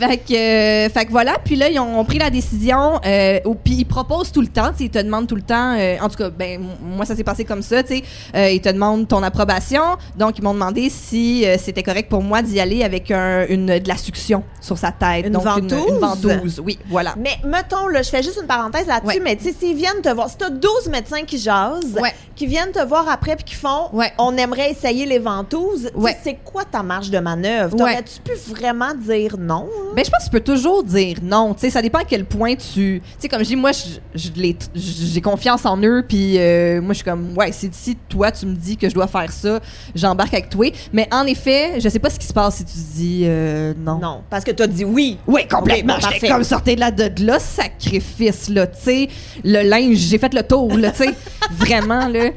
[0.00, 3.54] Fait que, euh, fait que voilà, puis là, ils ont pris la décision, euh, au-
[3.54, 6.16] puis ils proposent tout le temps, ils te demandent tout le temps, euh, en tout
[6.16, 8.02] cas, ben, moi, ça s'est passé comme ça, sais,
[8.34, 9.82] euh, ils te demandent ton approbation,
[10.16, 13.78] donc ils m'ont demandé si euh, c'était correct pour moi d'y aller avec un- une,
[13.78, 15.26] de la succion sur sa tête.
[15.26, 16.00] Une donc Une, ventouse?
[16.00, 17.14] ventouse, oui, voilà.
[17.18, 19.22] Mais mettons, là, je fais juste une parenthèse là-dessus, Ouais.
[19.22, 22.14] mais tu sais, s'ils viennent te voir, si t'as 12 médecins qui jasent, Ouais.
[22.34, 24.12] qui viennent te voir après puis qui font Ouais.
[24.16, 26.16] on aimerait essayer les ventouses, tu sais, Ouais.
[26.24, 27.72] c'est quoi ta marge de manœuvre?
[27.74, 27.78] Ouais.
[27.78, 29.68] T'aurais-tu pu vraiment dire non?
[29.68, 29.89] hein?
[29.94, 31.52] Ben, je pense que tu peux toujours dire non.
[31.54, 33.02] Tu sais, ça dépend à quel point tu.
[33.02, 33.72] Tu sais, comme je dis, moi,
[34.14, 38.46] j'ai confiance en eux, puis euh, moi, je suis comme, ouais, si, si toi, tu
[38.46, 39.58] me dis que je dois faire ça,
[39.94, 40.72] j'embarque avec toi.
[40.92, 43.98] Mais en effet, je sais pas ce qui se passe si tu dis euh, non.
[43.98, 45.18] Non, parce que t'as dit oui.
[45.26, 45.94] Oui, complètement.
[45.94, 49.08] Ok, bon, J'étais comme sortez de là de là, sacrifice, là, tu sais.
[49.44, 51.14] Le linge, j'ai fait le tour, là, tu sais.
[51.50, 52.30] Vraiment, là.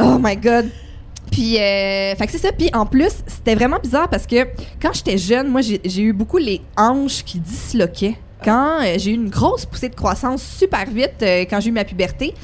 [0.00, 0.70] Oh my God.
[1.34, 2.52] Puis, euh, fait que c'est ça.
[2.52, 4.46] Puis en plus, c'était vraiment bizarre parce que
[4.80, 8.14] quand j'étais jeune, moi, j'ai eu beaucoup les hanches qui disloquaient.
[8.44, 11.72] Quand euh, j'ai eu une grosse poussée de croissance super vite euh, quand j'ai eu
[11.72, 12.34] ma puberté.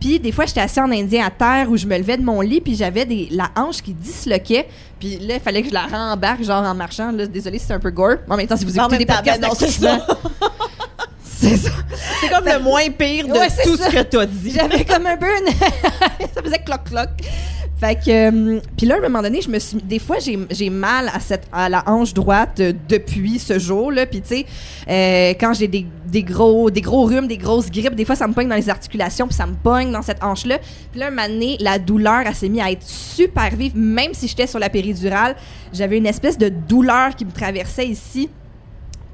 [0.00, 2.40] Puis des fois, j'étais assis en indien à terre où je me levais de mon
[2.40, 4.66] lit puis j'avais des la hanche qui disloquait.
[4.98, 7.12] Puis là, il fallait que je la rembarque genre en marchant.
[7.12, 8.16] Là, désolé, c'est un peu gore.
[8.28, 9.40] En même temps, si vous écoutez des podcasts
[9.80, 10.04] ben non,
[11.40, 11.70] c'est ça.
[12.20, 13.90] C'est comme le moins pire de Ouais, tout ça.
[13.90, 14.52] ce que t'as dit.
[14.54, 15.52] J'avais comme un peu une...
[16.34, 17.08] ça faisait cloc-cloc.
[17.78, 18.10] Fait que...
[18.56, 19.78] euh, Puis là, à un moment donné, je me suis...
[19.78, 24.04] Des fois, j'ai mal à, cette, à la hanche droite euh, depuis ce jour-là.
[24.04, 24.46] Puis tu sais,
[24.88, 28.26] euh, quand j'ai des, des, gros, des gros rhumes, des grosses grippes, des fois, ça
[28.28, 30.58] me pogne dans les articulations, puis ça me pogne dans cette hanche-là.
[30.90, 33.74] Puis là, un moment donné, la douleur, elle s'est mise à être super vive.
[33.76, 35.36] Même si j'étais sur la péridurale,
[35.72, 38.39] j'avais une espèce de douleur qui me traversait ici tu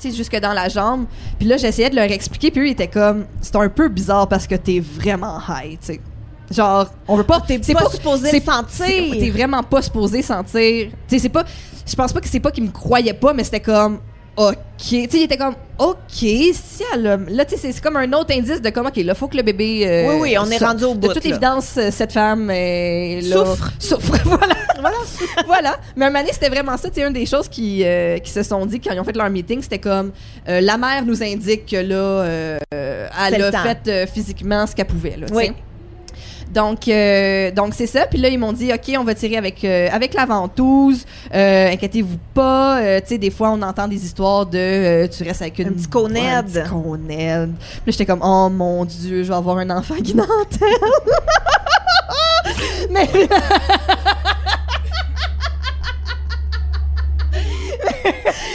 [0.04, 1.06] jusque dans la jambe.
[1.38, 4.28] Puis là, j'essayais de leur expliquer, puis eux, ils étaient comme, c'est un peu bizarre
[4.28, 6.00] parce que t'es vraiment high, tu sais.
[6.50, 7.40] Genre, on veut pas.
[7.40, 8.86] T'es pas supposé sentir.
[8.86, 10.90] T'es vraiment pas supposé sentir.
[10.90, 11.44] Tu sais, c'est pas.
[11.84, 13.98] Je pense pas que c'est pas qu'ils me croyaient pas, mais c'était comme.
[14.36, 14.54] OK.
[14.78, 18.12] Tu sais, il était comme, OK, si elle a- Là, tu sais, c'est- comme un
[18.12, 19.84] autre indice de comment, OK, là, faut que le bébé.
[19.86, 21.30] euh, Oui, oui, on est rendu au bout, De toute là.
[21.30, 23.72] évidence, euh, cette femme là- Souffre.
[23.78, 24.54] Souffre, voilà.
[24.80, 24.96] voilà.
[25.46, 25.76] voilà.
[25.96, 26.90] Mais à un moment donné, c'était vraiment ça.
[26.90, 29.30] Tu une des choses qui, euh, qui se sont dit quand ils ont fait leur
[29.30, 30.12] meeting, c'était comme,
[30.48, 34.74] euh, la mère nous indique que là, euh, elle le a fait euh, physiquement ce
[34.74, 35.52] qu'elle pouvait, là, Oui.
[36.56, 38.06] Donc, euh, donc c'est ça.
[38.06, 41.04] Puis là, ils m'ont dit, OK, on va tirer avec, euh, avec la ventouse.
[41.34, 42.80] Euh, inquiétez-vous pas.
[42.80, 45.68] Euh, tu sais, des fois, on entend des histoires de euh, tu restes avec une.
[45.68, 46.12] Un petit coned.
[46.14, 47.06] Ouais, un petit coned.
[47.06, 47.46] Puis là,
[47.88, 50.32] j'étais comme, oh mon Dieu, je vais avoir un enfant qui n'entend.
[52.90, 53.06] Mais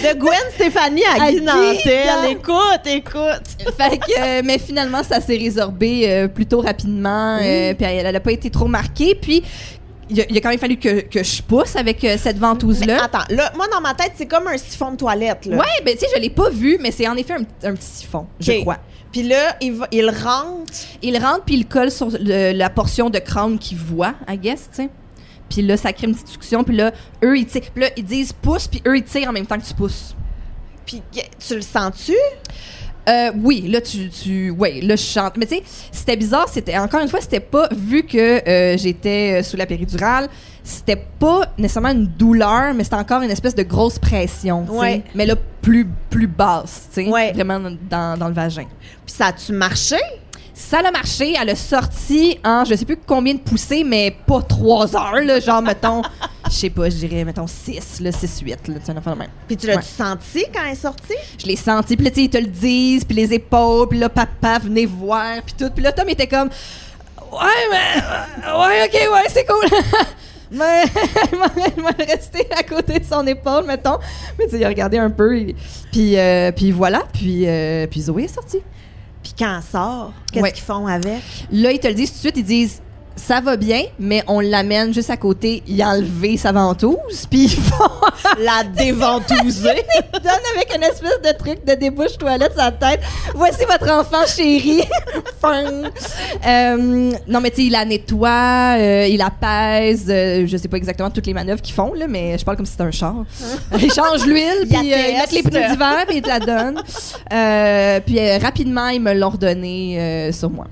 [0.03, 2.31] De Gwen Stéphanie à, À Guy Nantel.
[2.31, 3.75] Écoute, écoute.
[3.77, 7.37] fait que, euh, mais finalement, ça s'est résorbé euh, plutôt rapidement.
[7.41, 9.15] euh, puis elle n'a pas été trop marquée.
[9.15, 9.43] Puis
[10.09, 13.03] il a, il a quand même fallu que, que je pousse avec euh, cette ventouse-là.
[13.05, 15.45] attends, là, moi, dans ma tête, c'est comme un siphon de toilette.
[15.45, 15.57] Là.
[15.57, 17.87] Ouais, ben tu sais, je l'ai pas vu, mais c'est en effet un, un petit
[17.87, 18.77] siphon, je crois.
[19.11, 20.71] Puis là, il, va, il rentre.
[21.01, 24.69] Il rentre puis il colle sur le- la portion de crâne qu'il voit, I guess,
[24.73, 24.89] tu sais.
[25.51, 26.63] Puis là, ça crée une petite succion.
[26.63, 26.91] Puis là,
[27.23, 27.45] eux, ils.
[27.45, 30.15] Puis là, ils disent pousse, puis eux, ils tirent en même temps que tu pousses.
[30.85, 31.01] Puis
[31.45, 32.15] tu le sens-tu?
[33.09, 34.09] Euh, oui, là, tu.
[34.09, 35.35] tu ouais, là, je chante.
[35.35, 36.47] Mais tu sais, c'était bizarre.
[36.47, 37.67] C'était, encore une fois, c'était pas.
[37.75, 40.29] Vu que euh, j'étais euh, sous la péridurale,
[40.63, 44.65] c'était pas nécessairement une douleur, mais c'était encore une espèce de grosse pression.
[44.69, 45.03] Ouais.
[45.15, 47.09] Mais là, plus, plus basse, tu sais.
[47.09, 47.33] Ouais.
[47.33, 48.67] Vraiment dans, dans le vagin.
[49.05, 49.97] Puis ça a-tu marché?
[50.69, 54.41] Ça a marché, elle a sorti en je sais plus combien de poussées, mais pas
[54.41, 56.01] trois heures, là, genre, mettons,
[56.45, 59.11] je sais pas, je dirais, mettons, 6, là, 6, 8, là, tu sais, un enfant
[59.13, 59.29] de même.
[59.47, 59.81] Puis tu Ouais.
[59.81, 61.15] senti quand elle est sortie?
[61.39, 64.59] Je l'ai senti, puis là, ils te le disent, puis les épaules, puis là, papa,
[64.59, 65.69] venez voir, puis tout.
[65.73, 66.49] Puis là, Tom était comme,
[67.31, 68.01] ouais, mais,
[68.51, 69.67] ouais, ok, ouais, c'est cool.
[70.51, 70.83] mais
[71.33, 73.97] il m'a- resté à côté de son épaule, mettons.
[74.37, 75.37] Mais tu sais, il a regardé un peu,
[75.91, 78.59] puis, euh, puis voilà, puis, euh, puis Zoé est sortie.
[79.23, 80.51] Puis quand sort, qu'est-ce Ouais.
[80.51, 81.21] qu'ils font avec?
[81.51, 82.81] Là, ils te le disent tout de suite, ils disent
[83.15, 87.49] ça va bien, mais on l'amène juste à côté, y enlever sa ventouse, puis ils
[87.49, 87.83] font
[88.39, 89.83] La déventouser.
[90.13, 93.01] ils donnent avec une espèce de truc de débouche toilette sur la tête.
[93.35, 94.81] Voici votre enfant chéri.
[95.43, 100.67] Euh, non, mais tu sais, il la nettoie, euh, il la pèse, euh, je sais
[100.67, 102.91] pas exactement toutes les manœuvres qu'ils font, là, mais je parle comme si c'était un
[102.91, 103.15] char.
[103.79, 106.39] ils changent l'huile, Il puis euh, ils mettent les pneus d'hiver, puis ils te la
[106.39, 106.81] donnent.
[107.33, 110.67] Euh, puis rapidement, ils me l'ont redonné sur moi.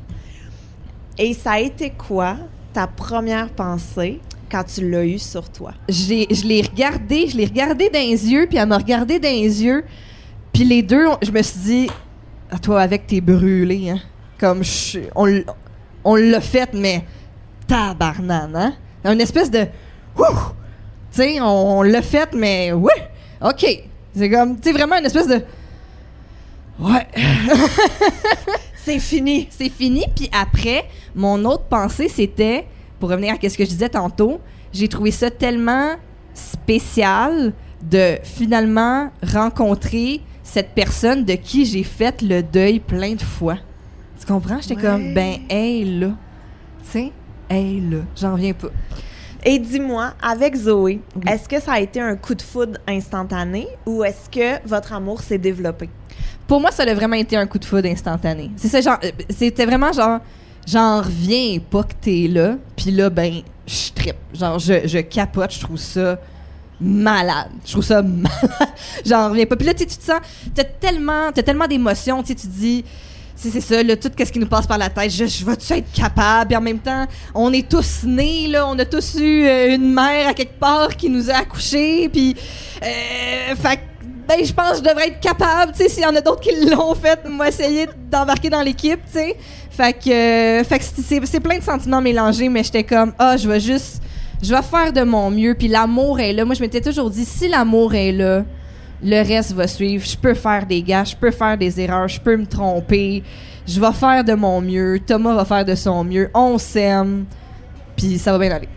[1.21, 2.37] Et ça a été quoi
[2.73, 5.73] ta première pensée quand tu l'as eu sur toi?
[5.89, 9.63] je l'ai regardé, je l'ai regardé dans les yeux, puis elle m'a regardé dans les
[9.63, 9.83] yeux.
[10.53, 11.89] Puis les deux, je me suis dit,
[12.49, 13.99] à toi, avec tes brûlés, hein.
[14.39, 15.43] Comme, je- on,
[16.05, 17.03] on l'a fait, mais
[17.67, 18.73] tabarnane, hein?
[19.11, 19.65] Une espèce de!
[20.15, 20.23] Tu
[21.11, 23.09] sais, on, on l'a fait, mais ouais,
[23.41, 23.65] OK.
[24.15, 25.41] C'est comme, tu sais, vraiment une espèce de,
[26.79, 27.07] ouais.
[28.93, 29.47] C'est fini.
[29.51, 30.05] c'est fini.
[30.15, 30.85] Puis après,
[31.15, 32.65] mon autre pensée, c'était,
[32.99, 34.39] pour revenir à ce que je disais tantôt,
[34.73, 35.93] j'ai trouvé ça tellement
[36.33, 43.57] spécial de finalement rencontrer cette personne de qui j'ai fait le deuil plein de fois.
[44.19, 44.59] Tu comprends?
[44.61, 44.81] J'étais Ouais.
[44.81, 46.09] comme, ben, hey là.
[46.83, 47.11] Tu sais,
[47.49, 47.99] hey là.
[48.15, 48.69] J'en reviens pas.
[49.45, 51.21] Et dis-moi, avec Zoé, Oui.
[51.31, 55.21] est-ce que ça a été un coup de foudre instantané ou est-ce que votre amour
[55.21, 55.89] s'est développé?
[56.49, 58.49] Pour moi, ça a vraiment été un coup de foudre instantané.
[58.57, 60.19] C'est ça, genre, euh, c'était vraiment genre,
[60.67, 64.15] j'en reviens pas que t'es là, puis là, ben, je trippe.
[64.33, 66.17] Genre, je, je capote, je trouve ça
[66.81, 67.51] malade.
[67.63, 68.73] Je trouve ça malade.
[69.05, 69.57] J'en reviens pas.
[69.57, 70.21] Puis là, tu te sens,
[70.55, 72.83] t'as tellement, t'as tellement d'émotions, tu te dis,
[73.35, 75.91] c'est ça, là, tout ce qui nous passe par la tête, je, je vais-tu être
[75.91, 76.47] capable?
[76.47, 79.93] Puis en même temps, on est tous nés, là, on a tous eu euh, une
[79.93, 82.35] mère à quelque part qui nous a accouchés, puis,
[82.81, 83.81] euh, fait
[84.29, 86.41] ben, je pense que je devrais être capable, tu sais, s'il y en a d'autres
[86.41, 89.35] qui l'ont fait, moi, essayer d'embarquer dans l'équipe, tu sais.
[89.71, 90.09] Fait que,
[90.59, 90.85] euh, fait que
[91.25, 94.01] c'est- plein de sentiments mélangés, mais j'étais comme, ah, je vais juste,
[94.43, 96.45] je vais faire de mon mieux, puis l'amour est là.
[96.45, 98.43] Moi, je m'étais toujours dit, si l'amour est là,
[99.01, 100.05] le reste va suivre.
[100.05, 103.23] Je peux faire des gars, je peux faire des erreurs, je peux me tromper.
[103.65, 104.99] Je vais faire de mon mieux.
[105.05, 106.29] Thomas va faire de son mieux.
[106.33, 107.25] On s'aime.
[107.95, 108.67] Puis ça va bien aller.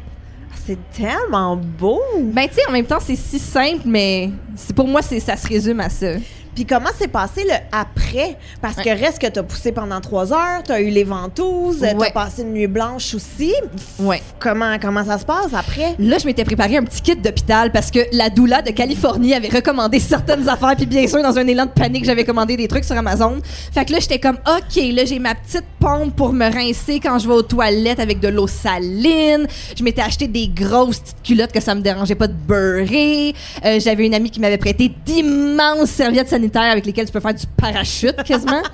[0.64, 2.00] C'est tellement beau!
[2.20, 4.30] Ben, tu sais, en même temps, c'est si simple, mais
[4.76, 6.14] pour moi, ça se résume à ça.
[6.54, 8.36] Puis comment s'est passé le après?
[8.60, 12.10] Parce que reste que t'as poussé pendant trois heures, t'as eu les ventouses, t'as Ouais.
[12.12, 13.54] passé une nuit blanche aussi.
[13.98, 14.22] Ouais.
[14.38, 15.94] Comment, comment ça se passe après?
[15.98, 19.48] Là, je m'étais préparé un petit kit d'hôpital parce que la doula de Californie avait
[19.48, 20.74] recommandé certaines affaires.
[20.76, 23.38] Puis bien sûr, dans un élan de panique, j'avais commandé des trucs sur Amazon.
[23.72, 27.18] Fait que là, j'étais comme, OK, là, j'ai ma petite pompe pour me rincer quand
[27.18, 29.46] je vais aux toilettes avec de l'eau saline.
[29.76, 33.34] Je m'étais acheté des grosses petites culottes que ça me dérangeait pas de beurrer.
[33.64, 37.34] Euh, j'avais une amie qui m'avait prêté d'immenses serviettes sanitaires avec lesquelles tu peux faire
[37.34, 38.62] du parachute quasiment.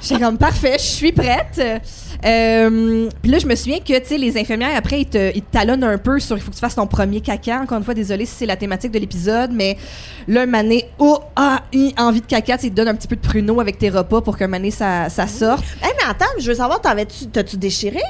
[0.00, 1.60] J'étais comme parfait, je suis prête.
[2.24, 5.42] Euh, Puis là, je me souviens que tu sais, les infirmières après ils te, ils
[5.42, 7.60] te talonnent un peu sur il faut que tu fasses ton premier caca.
[7.60, 9.78] Encore une fois, désolé si c'est la thématique de l'épisode, mais
[10.28, 11.62] là, un mané, oh, ah,
[11.98, 14.36] envie de caca, tu te donnent un petit peu de pruneau avec tes repas pour
[14.36, 15.64] qu'un mané ça, ça sorte.
[15.82, 18.00] Eh mais attends, je veux savoir, t'avais-tu, t'as-tu déchiré?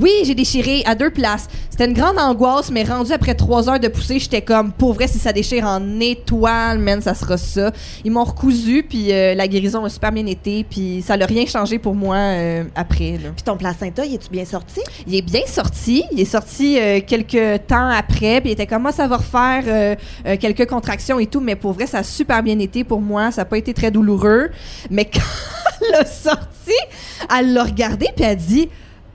[0.00, 1.48] Oui, j'ai déchiré à deux places.
[1.68, 5.06] C'était une grande angoisse, mais rendu après trois heures de poussée, j'étais comme, pour vrai,
[5.06, 7.72] si ça déchire en étoile, man, ça sera ça.
[8.02, 11.44] Ils m'ont recousu, puis euh, la guérison a super bien été, puis ça n'a rien
[11.44, 13.18] changé pour moi euh, après.
[13.22, 13.30] là.
[13.34, 14.80] Puis ton placenta, il est-tu bien sorti?
[15.06, 16.04] Il est bien sorti.
[16.12, 19.64] Il est sorti euh, quelques temps après, puis il était comme, moi, ça va refaire
[19.66, 19.94] euh,
[20.26, 23.30] euh, quelques contractions et tout, mais pour vrai, ça a super bien été pour moi.
[23.30, 24.50] Ça n'a pas été très douloureux.
[24.90, 25.20] Mais quand
[25.86, 26.72] elle a sorti,
[27.36, 28.68] elle l'a regardé, puis elle a dit,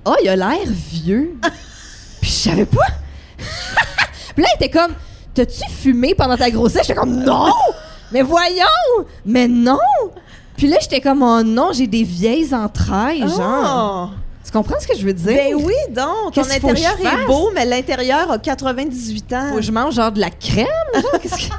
[0.08, 1.38] oh, il a l'air vieux.
[2.22, 2.88] puis je savais pas.
[4.36, 4.94] puis là, elle était comme,
[5.34, 6.88] t'as-tu fumé pendant ta grossesse?
[6.88, 7.54] J'étais comme, non!
[8.12, 9.06] Mais voyons!
[9.26, 9.78] Mais non!
[10.56, 14.12] Puis là, j'étais comme, oh non, j'ai des vieilles entrailles, genre.
[14.12, 14.18] Oh!
[14.44, 15.36] Tu comprends ce que je veux dire?
[15.36, 16.34] Ben oui, donc.
[16.34, 19.50] Ton intérieur est beau, mais l'intérieur a 98 ans.
[19.50, 20.68] Faut que je mange genre de la crème?
[20.94, 21.54] Genre, qu'est-ce que...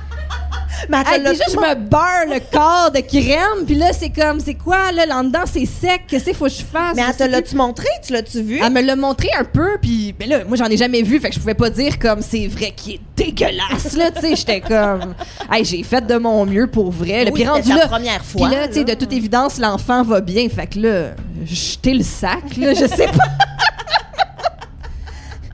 [0.89, 4.11] Mais attends, Hey, là, déjà, je me beurre le corps de crème, puis là, c'est
[4.11, 6.95] comme, c'est quoi, là, là dedans c'est sec, qu'est-ce qu'il faut que je fasse?
[6.97, 7.89] Mais elle te l'as-tu montré?
[8.07, 8.61] Tu l'as-tu vu?
[8.63, 11.29] Elle me l'a montré un peu, puis ben là, moi, j'en ai jamais vu, fait
[11.31, 14.61] que je pouvais pas dire comme c'est vrai qu'il est dégueulasse, là, tu sais, j'étais
[14.61, 15.15] comme,
[15.53, 18.51] hey, j'ai fait de mon mieux pour vrai, Oui, puis rendu là, première puis fois.
[18.51, 21.11] là, tu sais, de toute évidence, l'enfant va bien, fait que là,
[21.45, 23.25] jeter le sac, là, je sais pas.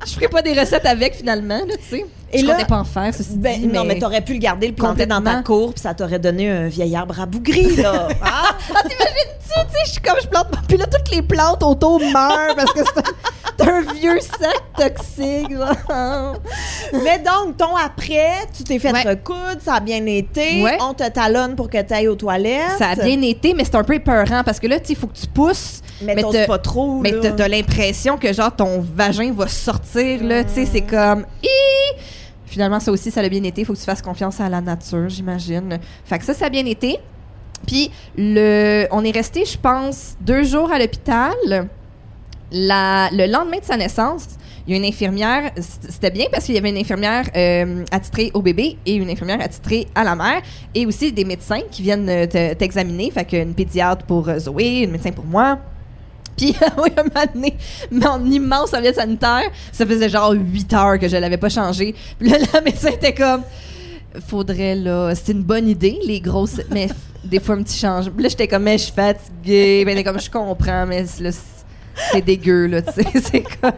[0.07, 2.07] Je ferai pas des recettes avec finalement, là, tu sais.
[2.35, 4.39] Et je là- comptais pas en faire, ceci Ben, dit, Non, mais t'aurais pu le
[4.39, 8.09] garder, le planter dans ta cour, puis ça t'aurait donné un vieil arbre rabougri, là.
[8.22, 8.57] Ah!
[8.74, 10.47] Ah, t'imagines-tu, tu sais, je suis comme je plante.
[10.68, 15.51] Puis là, toutes les plantes autour meurent parce que c'est un, un vieux sac toxique,
[15.57, 16.37] genre.
[16.93, 19.03] Mais donc, ton après, tu t'es fait Ouais.
[19.03, 20.62] recoudre, ça a bien été.
[20.62, 20.78] Ouais.
[20.80, 22.78] On te talonne pour que tu ailles aux toilettes.
[22.78, 24.97] Ça a bien été, mais c'est un peu épeurant parce que là, tu sais, il
[24.97, 25.80] faut que tu pousses.
[26.03, 30.43] Mais, mais pas trop, Mais t'as l'impression que, genre, ton vagin va sortir, là.
[30.45, 31.24] Tu sais, c'est comme.
[32.55, 33.63] Finalement, ça aussi, ça a bien été.
[33.63, 35.81] Il faut que tu fasses confiance à la nature, j'imagine.
[36.05, 36.99] Fait que ça, ça a bien été.
[37.67, 41.33] Puis, le, on est resté, je pense, deux jours à l'hôpital.
[42.53, 44.27] La- le lendemain de sa naissance,
[44.69, 45.51] il y a une infirmière.
[45.89, 49.41] C'était bien parce qu'il y avait une infirmière euh, attitrée au bébé et une infirmière
[49.41, 50.41] attitrée à la mère.
[50.77, 53.11] Et aussi des médecins qui viennent euh, te- t'examiner.
[53.11, 55.59] Fait qu'une pédiatre pour euh, Zoé, une médecin pour moi.
[56.37, 57.57] Puis, oui, un moment donné,
[57.91, 61.95] mon immense serviette sanitaire, ça faisait genre 8 heures que je l'avais pas changé.
[62.18, 63.43] Puis là, la médecin était comme,
[64.26, 66.89] faudrait là, c'est une bonne idée, les grosses, mais
[67.24, 67.78] des fois un petit.
[67.78, 69.85] Puis là, j'étais comme, mais je suis fatiguée.
[69.85, 71.30] Ben, comme, je comprends, mais c'est- là,
[72.12, 73.05] c'est- dégueu, là, tu sais.
[73.20, 73.72] C'est comme,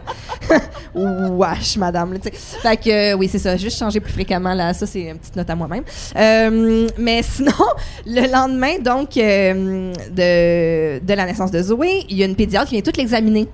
[1.37, 2.35] wesh, madame, là, tu sais.
[2.61, 4.73] Fait que, euh, oui, c'est ça, juste changer plus fréquemment, là.
[4.73, 5.83] Ça, c'est une petite note à moi-même.
[6.15, 7.51] Euh, mais sinon,
[8.05, 12.67] le lendemain, donc, euh, de, de la naissance de Zoé, il y a une pédiatre
[12.69, 13.47] qui vient tout l'examiner.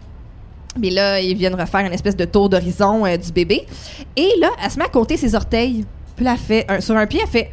[0.79, 3.67] Mais là, ils viennent refaire une espèce de tour d'horizon du bébé.
[4.15, 5.85] Et là, elle se met à compter ses orteils.
[6.15, 7.51] Puis elle fait, sur un pied, elle fait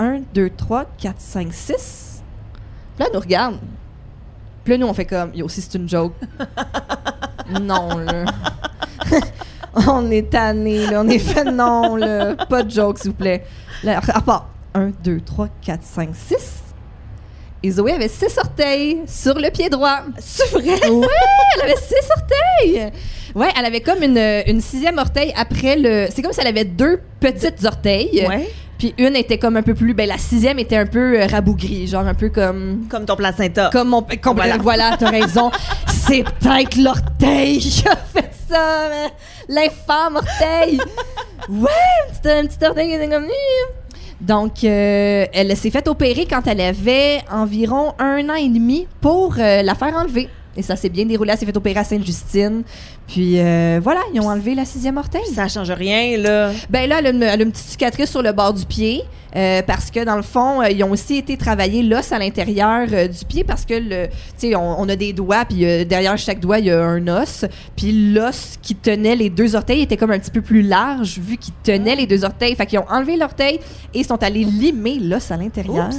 [0.00, 2.22] 1, 2, 3, 4, 5, 6.
[2.96, 3.58] Puis là, elle nous regarde.
[4.66, 6.14] Puis là, nous, on fait comme, yo, si c'est une joke.
[7.62, 8.24] non, là.
[9.86, 11.02] on est tanné, là.
[11.02, 12.34] On est fait, non, là.
[12.34, 13.44] Pas de joke, s'il vous plaît.
[13.84, 16.36] Là, à part 1, 2, 3, 4, 5, 6.
[17.62, 20.00] Et Zoé avait six orteils sur le pied droit.
[20.18, 20.64] C'est vrai?
[20.64, 21.06] Ouais,
[21.54, 22.92] elle avait six orteils.
[23.36, 26.08] Ouais, elle avait comme une, une sixième orteil après le.
[26.10, 28.26] C'est comme si elle avait deux petites orteils.
[28.28, 28.48] Ouais.
[28.78, 29.94] Puis une était comme un peu plus.
[29.94, 32.86] Ben la sixième était un peu euh, rabougrie, genre un peu comme.
[32.90, 33.70] Comme ton placenta.
[33.72, 34.02] Comme mon.
[34.20, 34.58] Comme, Voilà.
[34.58, 35.50] voilà, t'as raison.
[35.86, 39.12] C'est peut-être l'orteil qui a fait ça, mais
[39.54, 40.78] l'infâme orteil.
[41.48, 41.70] Ouais,
[42.24, 43.26] un petit, orteil qui était comme.
[44.20, 49.34] Donc, euh, elle s'est fait opérer quand elle avait environ un an et demi pour
[49.38, 50.28] euh, la faire enlever.
[50.56, 51.32] Et ça s'est bien déroulé.
[51.32, 52.62] Elle s'est fait opérer à Sainte-Justine.
[53.06, 55.24] Puis euh, voilà, ils ont enlevé la sixième orteil.
[55.34, 56.52] Ça change rien, là.
[56.70, 59.04] Ben là, elle a, une, elle a une petite cicatrice sur le bord du pied
[59.36, 62.88] euh, parce que dans le fond, euh, ils ont aussi été travailler l'os à l'intérieur
[62.90, 64.06] euh, du pied parce que le,
[64.38, 67.06] tu sais, on, on a des doigts puis derrière chaque doigt il y a un
[67.08, 67.44] os.
[67.76, 71.36] Puis l'os qui tenait les deux orteils était comme un petit peu plus large vu
[71.36, 72.54] qu'il tenait les deux orteils.
[72.54, 73.60] Fait qu'ils ont enlevé l'orteil
[73.92, 75.90] et ils sont allés limer l'os à l'intérieur.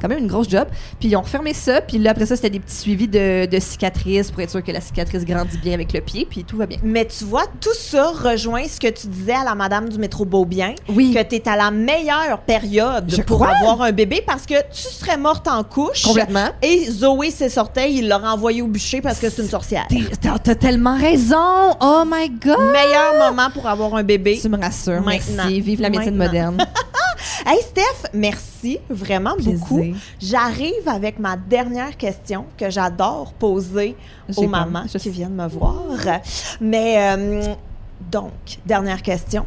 [0.00, 0.68] Quand même une grosse job.
[1.00, 1.80] Puis ils ont refermé ça.
[1.80, 4.72] Puis là après ça c'était des petits suivis de, de cicatrices pour être sûr que
[4.72, 6.26] la cicatrice grandit bien avec le pied.
[6.28, 6.78] Puis tout va bien.
[6.82, 10.24] Mais tu vois, tout ça rejoint ce que tu disais à la madame du métro
[10.24, 10.74] Beaubien.
[10.88, 11.12] Oui.
[11.14, 13.52] Que tu es à la meilleure période Je pour crois.
[13.60, 16.02] avoir un bébé parce que tu serais morte en couche.
[16.02, 16.48] Complètement.
[16.62, 19.86] Et Zoé, ses orteils, il l'a renvoyé au bûcher parce que c'est une sorcière.
[20.20, 21.36] T'as t'as tellement raison!
[21.80, 22.58] Oh my god!
[22.72, 24.38] Meilleur moment pour avoir un bébé.
[24.40, 25.02] Tu me rassures.
[25.02, 25.34] Maintenant.
[25.36, 25.60] Merci.
[25.60, 26.52] Vive la médecine Maintenant.
[26.52, 26.66] moderne.
[27.44, 29.58] Hey Steph, merci vraiment Plaisir.
[29.58, 29.82] beaucoup.
[30.20, 33.96] J'arrive avec ma dernière question que j'adore poser
[34.36, 35.76] aux mamans Je qui viennent me voir.
[36.60, 37.54] Mais euh,
[38.10, 38.32] donc,
[38.64, 39.46] dernière question.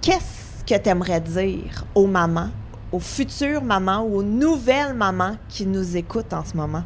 [0.00, 2.50] Qu'est-ce que tu aimerais dire aux mamans,
[2.92, 6.84] aux futures mamans ou aux nouvelles mamans qui nous écoutent en ce moment?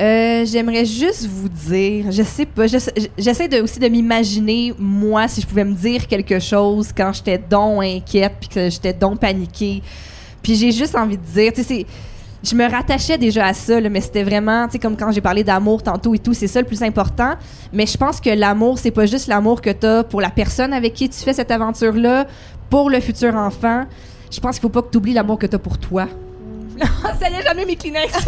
[0.00, 5.28] Euh, J'aimerais juste vous dire, je sais pas, j'essa- j'essaie de, aussi de m'imaginer, moi,
[5.28, 9.20] si je pouvais me dire quelque chose quand j'étais donc inquiète puis que j'étais donc
[9.20, 9.82] paniquée.
[10.42, 11.84] Puis j'ai juste envie de dire, tu sais,
[12.42, 15.20] je me rattachais déjà à ça, là, mais c'était vraiment, tu sais, comme quand j'ai
[15.20, 17.34] parlé d'amour tantôt et tout, c'est ça le plus important.
[17.70, 20.94] Mais je pense que l'amour, c'est pas juste l'amour que t'as pour la personne avec
[20.94, 22.26] qui tu fais cette aventure-là,
[22.70, 23.84] pour le futur enfant.
[24.30, 26.06] Je pense qu'il faut pas que tu oublies l'amour que t'as pour toi.
[27.20, 28.14] ça y est, jamais mes Kleenex.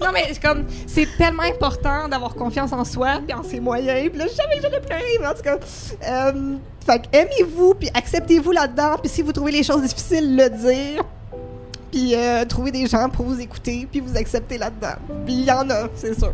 [0.00, 4.10] non, mais c'est comme, c'est tellement important d'avoir confiance en soi puis en ses moyens.
[4.10, 5.58] Puis là, je savais que j'allais pleurer, mais en tout cas.
[6.08, 8.96] euh, fait aimez-vous, puis acceptez-vous là-dedans.
[9.00, 11.04] Puis si vous trouvez les choses difficiles, le dire.
[11.90, 14.96] Puis euh, trouver des gens pour vous écouter, puis vous accepter là-dedans.
[15.26, 16.32] Puis il y en a, c'est sûr.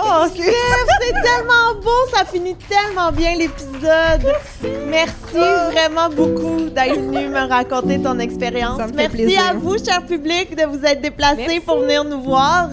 [0.00, 0.52] Oh, Steph,
[1.00, 4.32] c'est tellement beau, ça finit tellement bien l'épisode.
[4.88, 5.38] Merci
[5.72, 8.78] vraiment beaucoup d'être venu me raconter ton expérience.
[8.94, 9.40] Merci plaisir.
[9.50, 12.68] à vous, cher public, de vous être déplacés pour venir nous voir.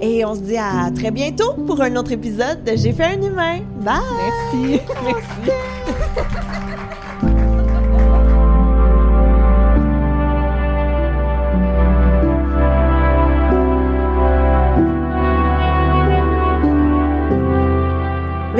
[0.00, 3.22] Et on se dit à très bientôt pour un autre épisode de J'ai fait un
[3.22, 3.60] humain.
[3.80, 4.00] Bye!
[4.52, 4.80] Merci.
[5.04, 5.50] Merci.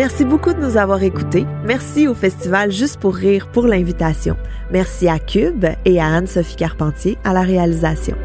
[0.00, 1.44] Merci beaucoup de nous avoir écoutés.
[1.66, 4.34] Merci au Festival Juste pour rire pour l'invitation.
[4.72, 8.16] Merci à Cube et à Anne-Sophie Carpentier à la réalisation.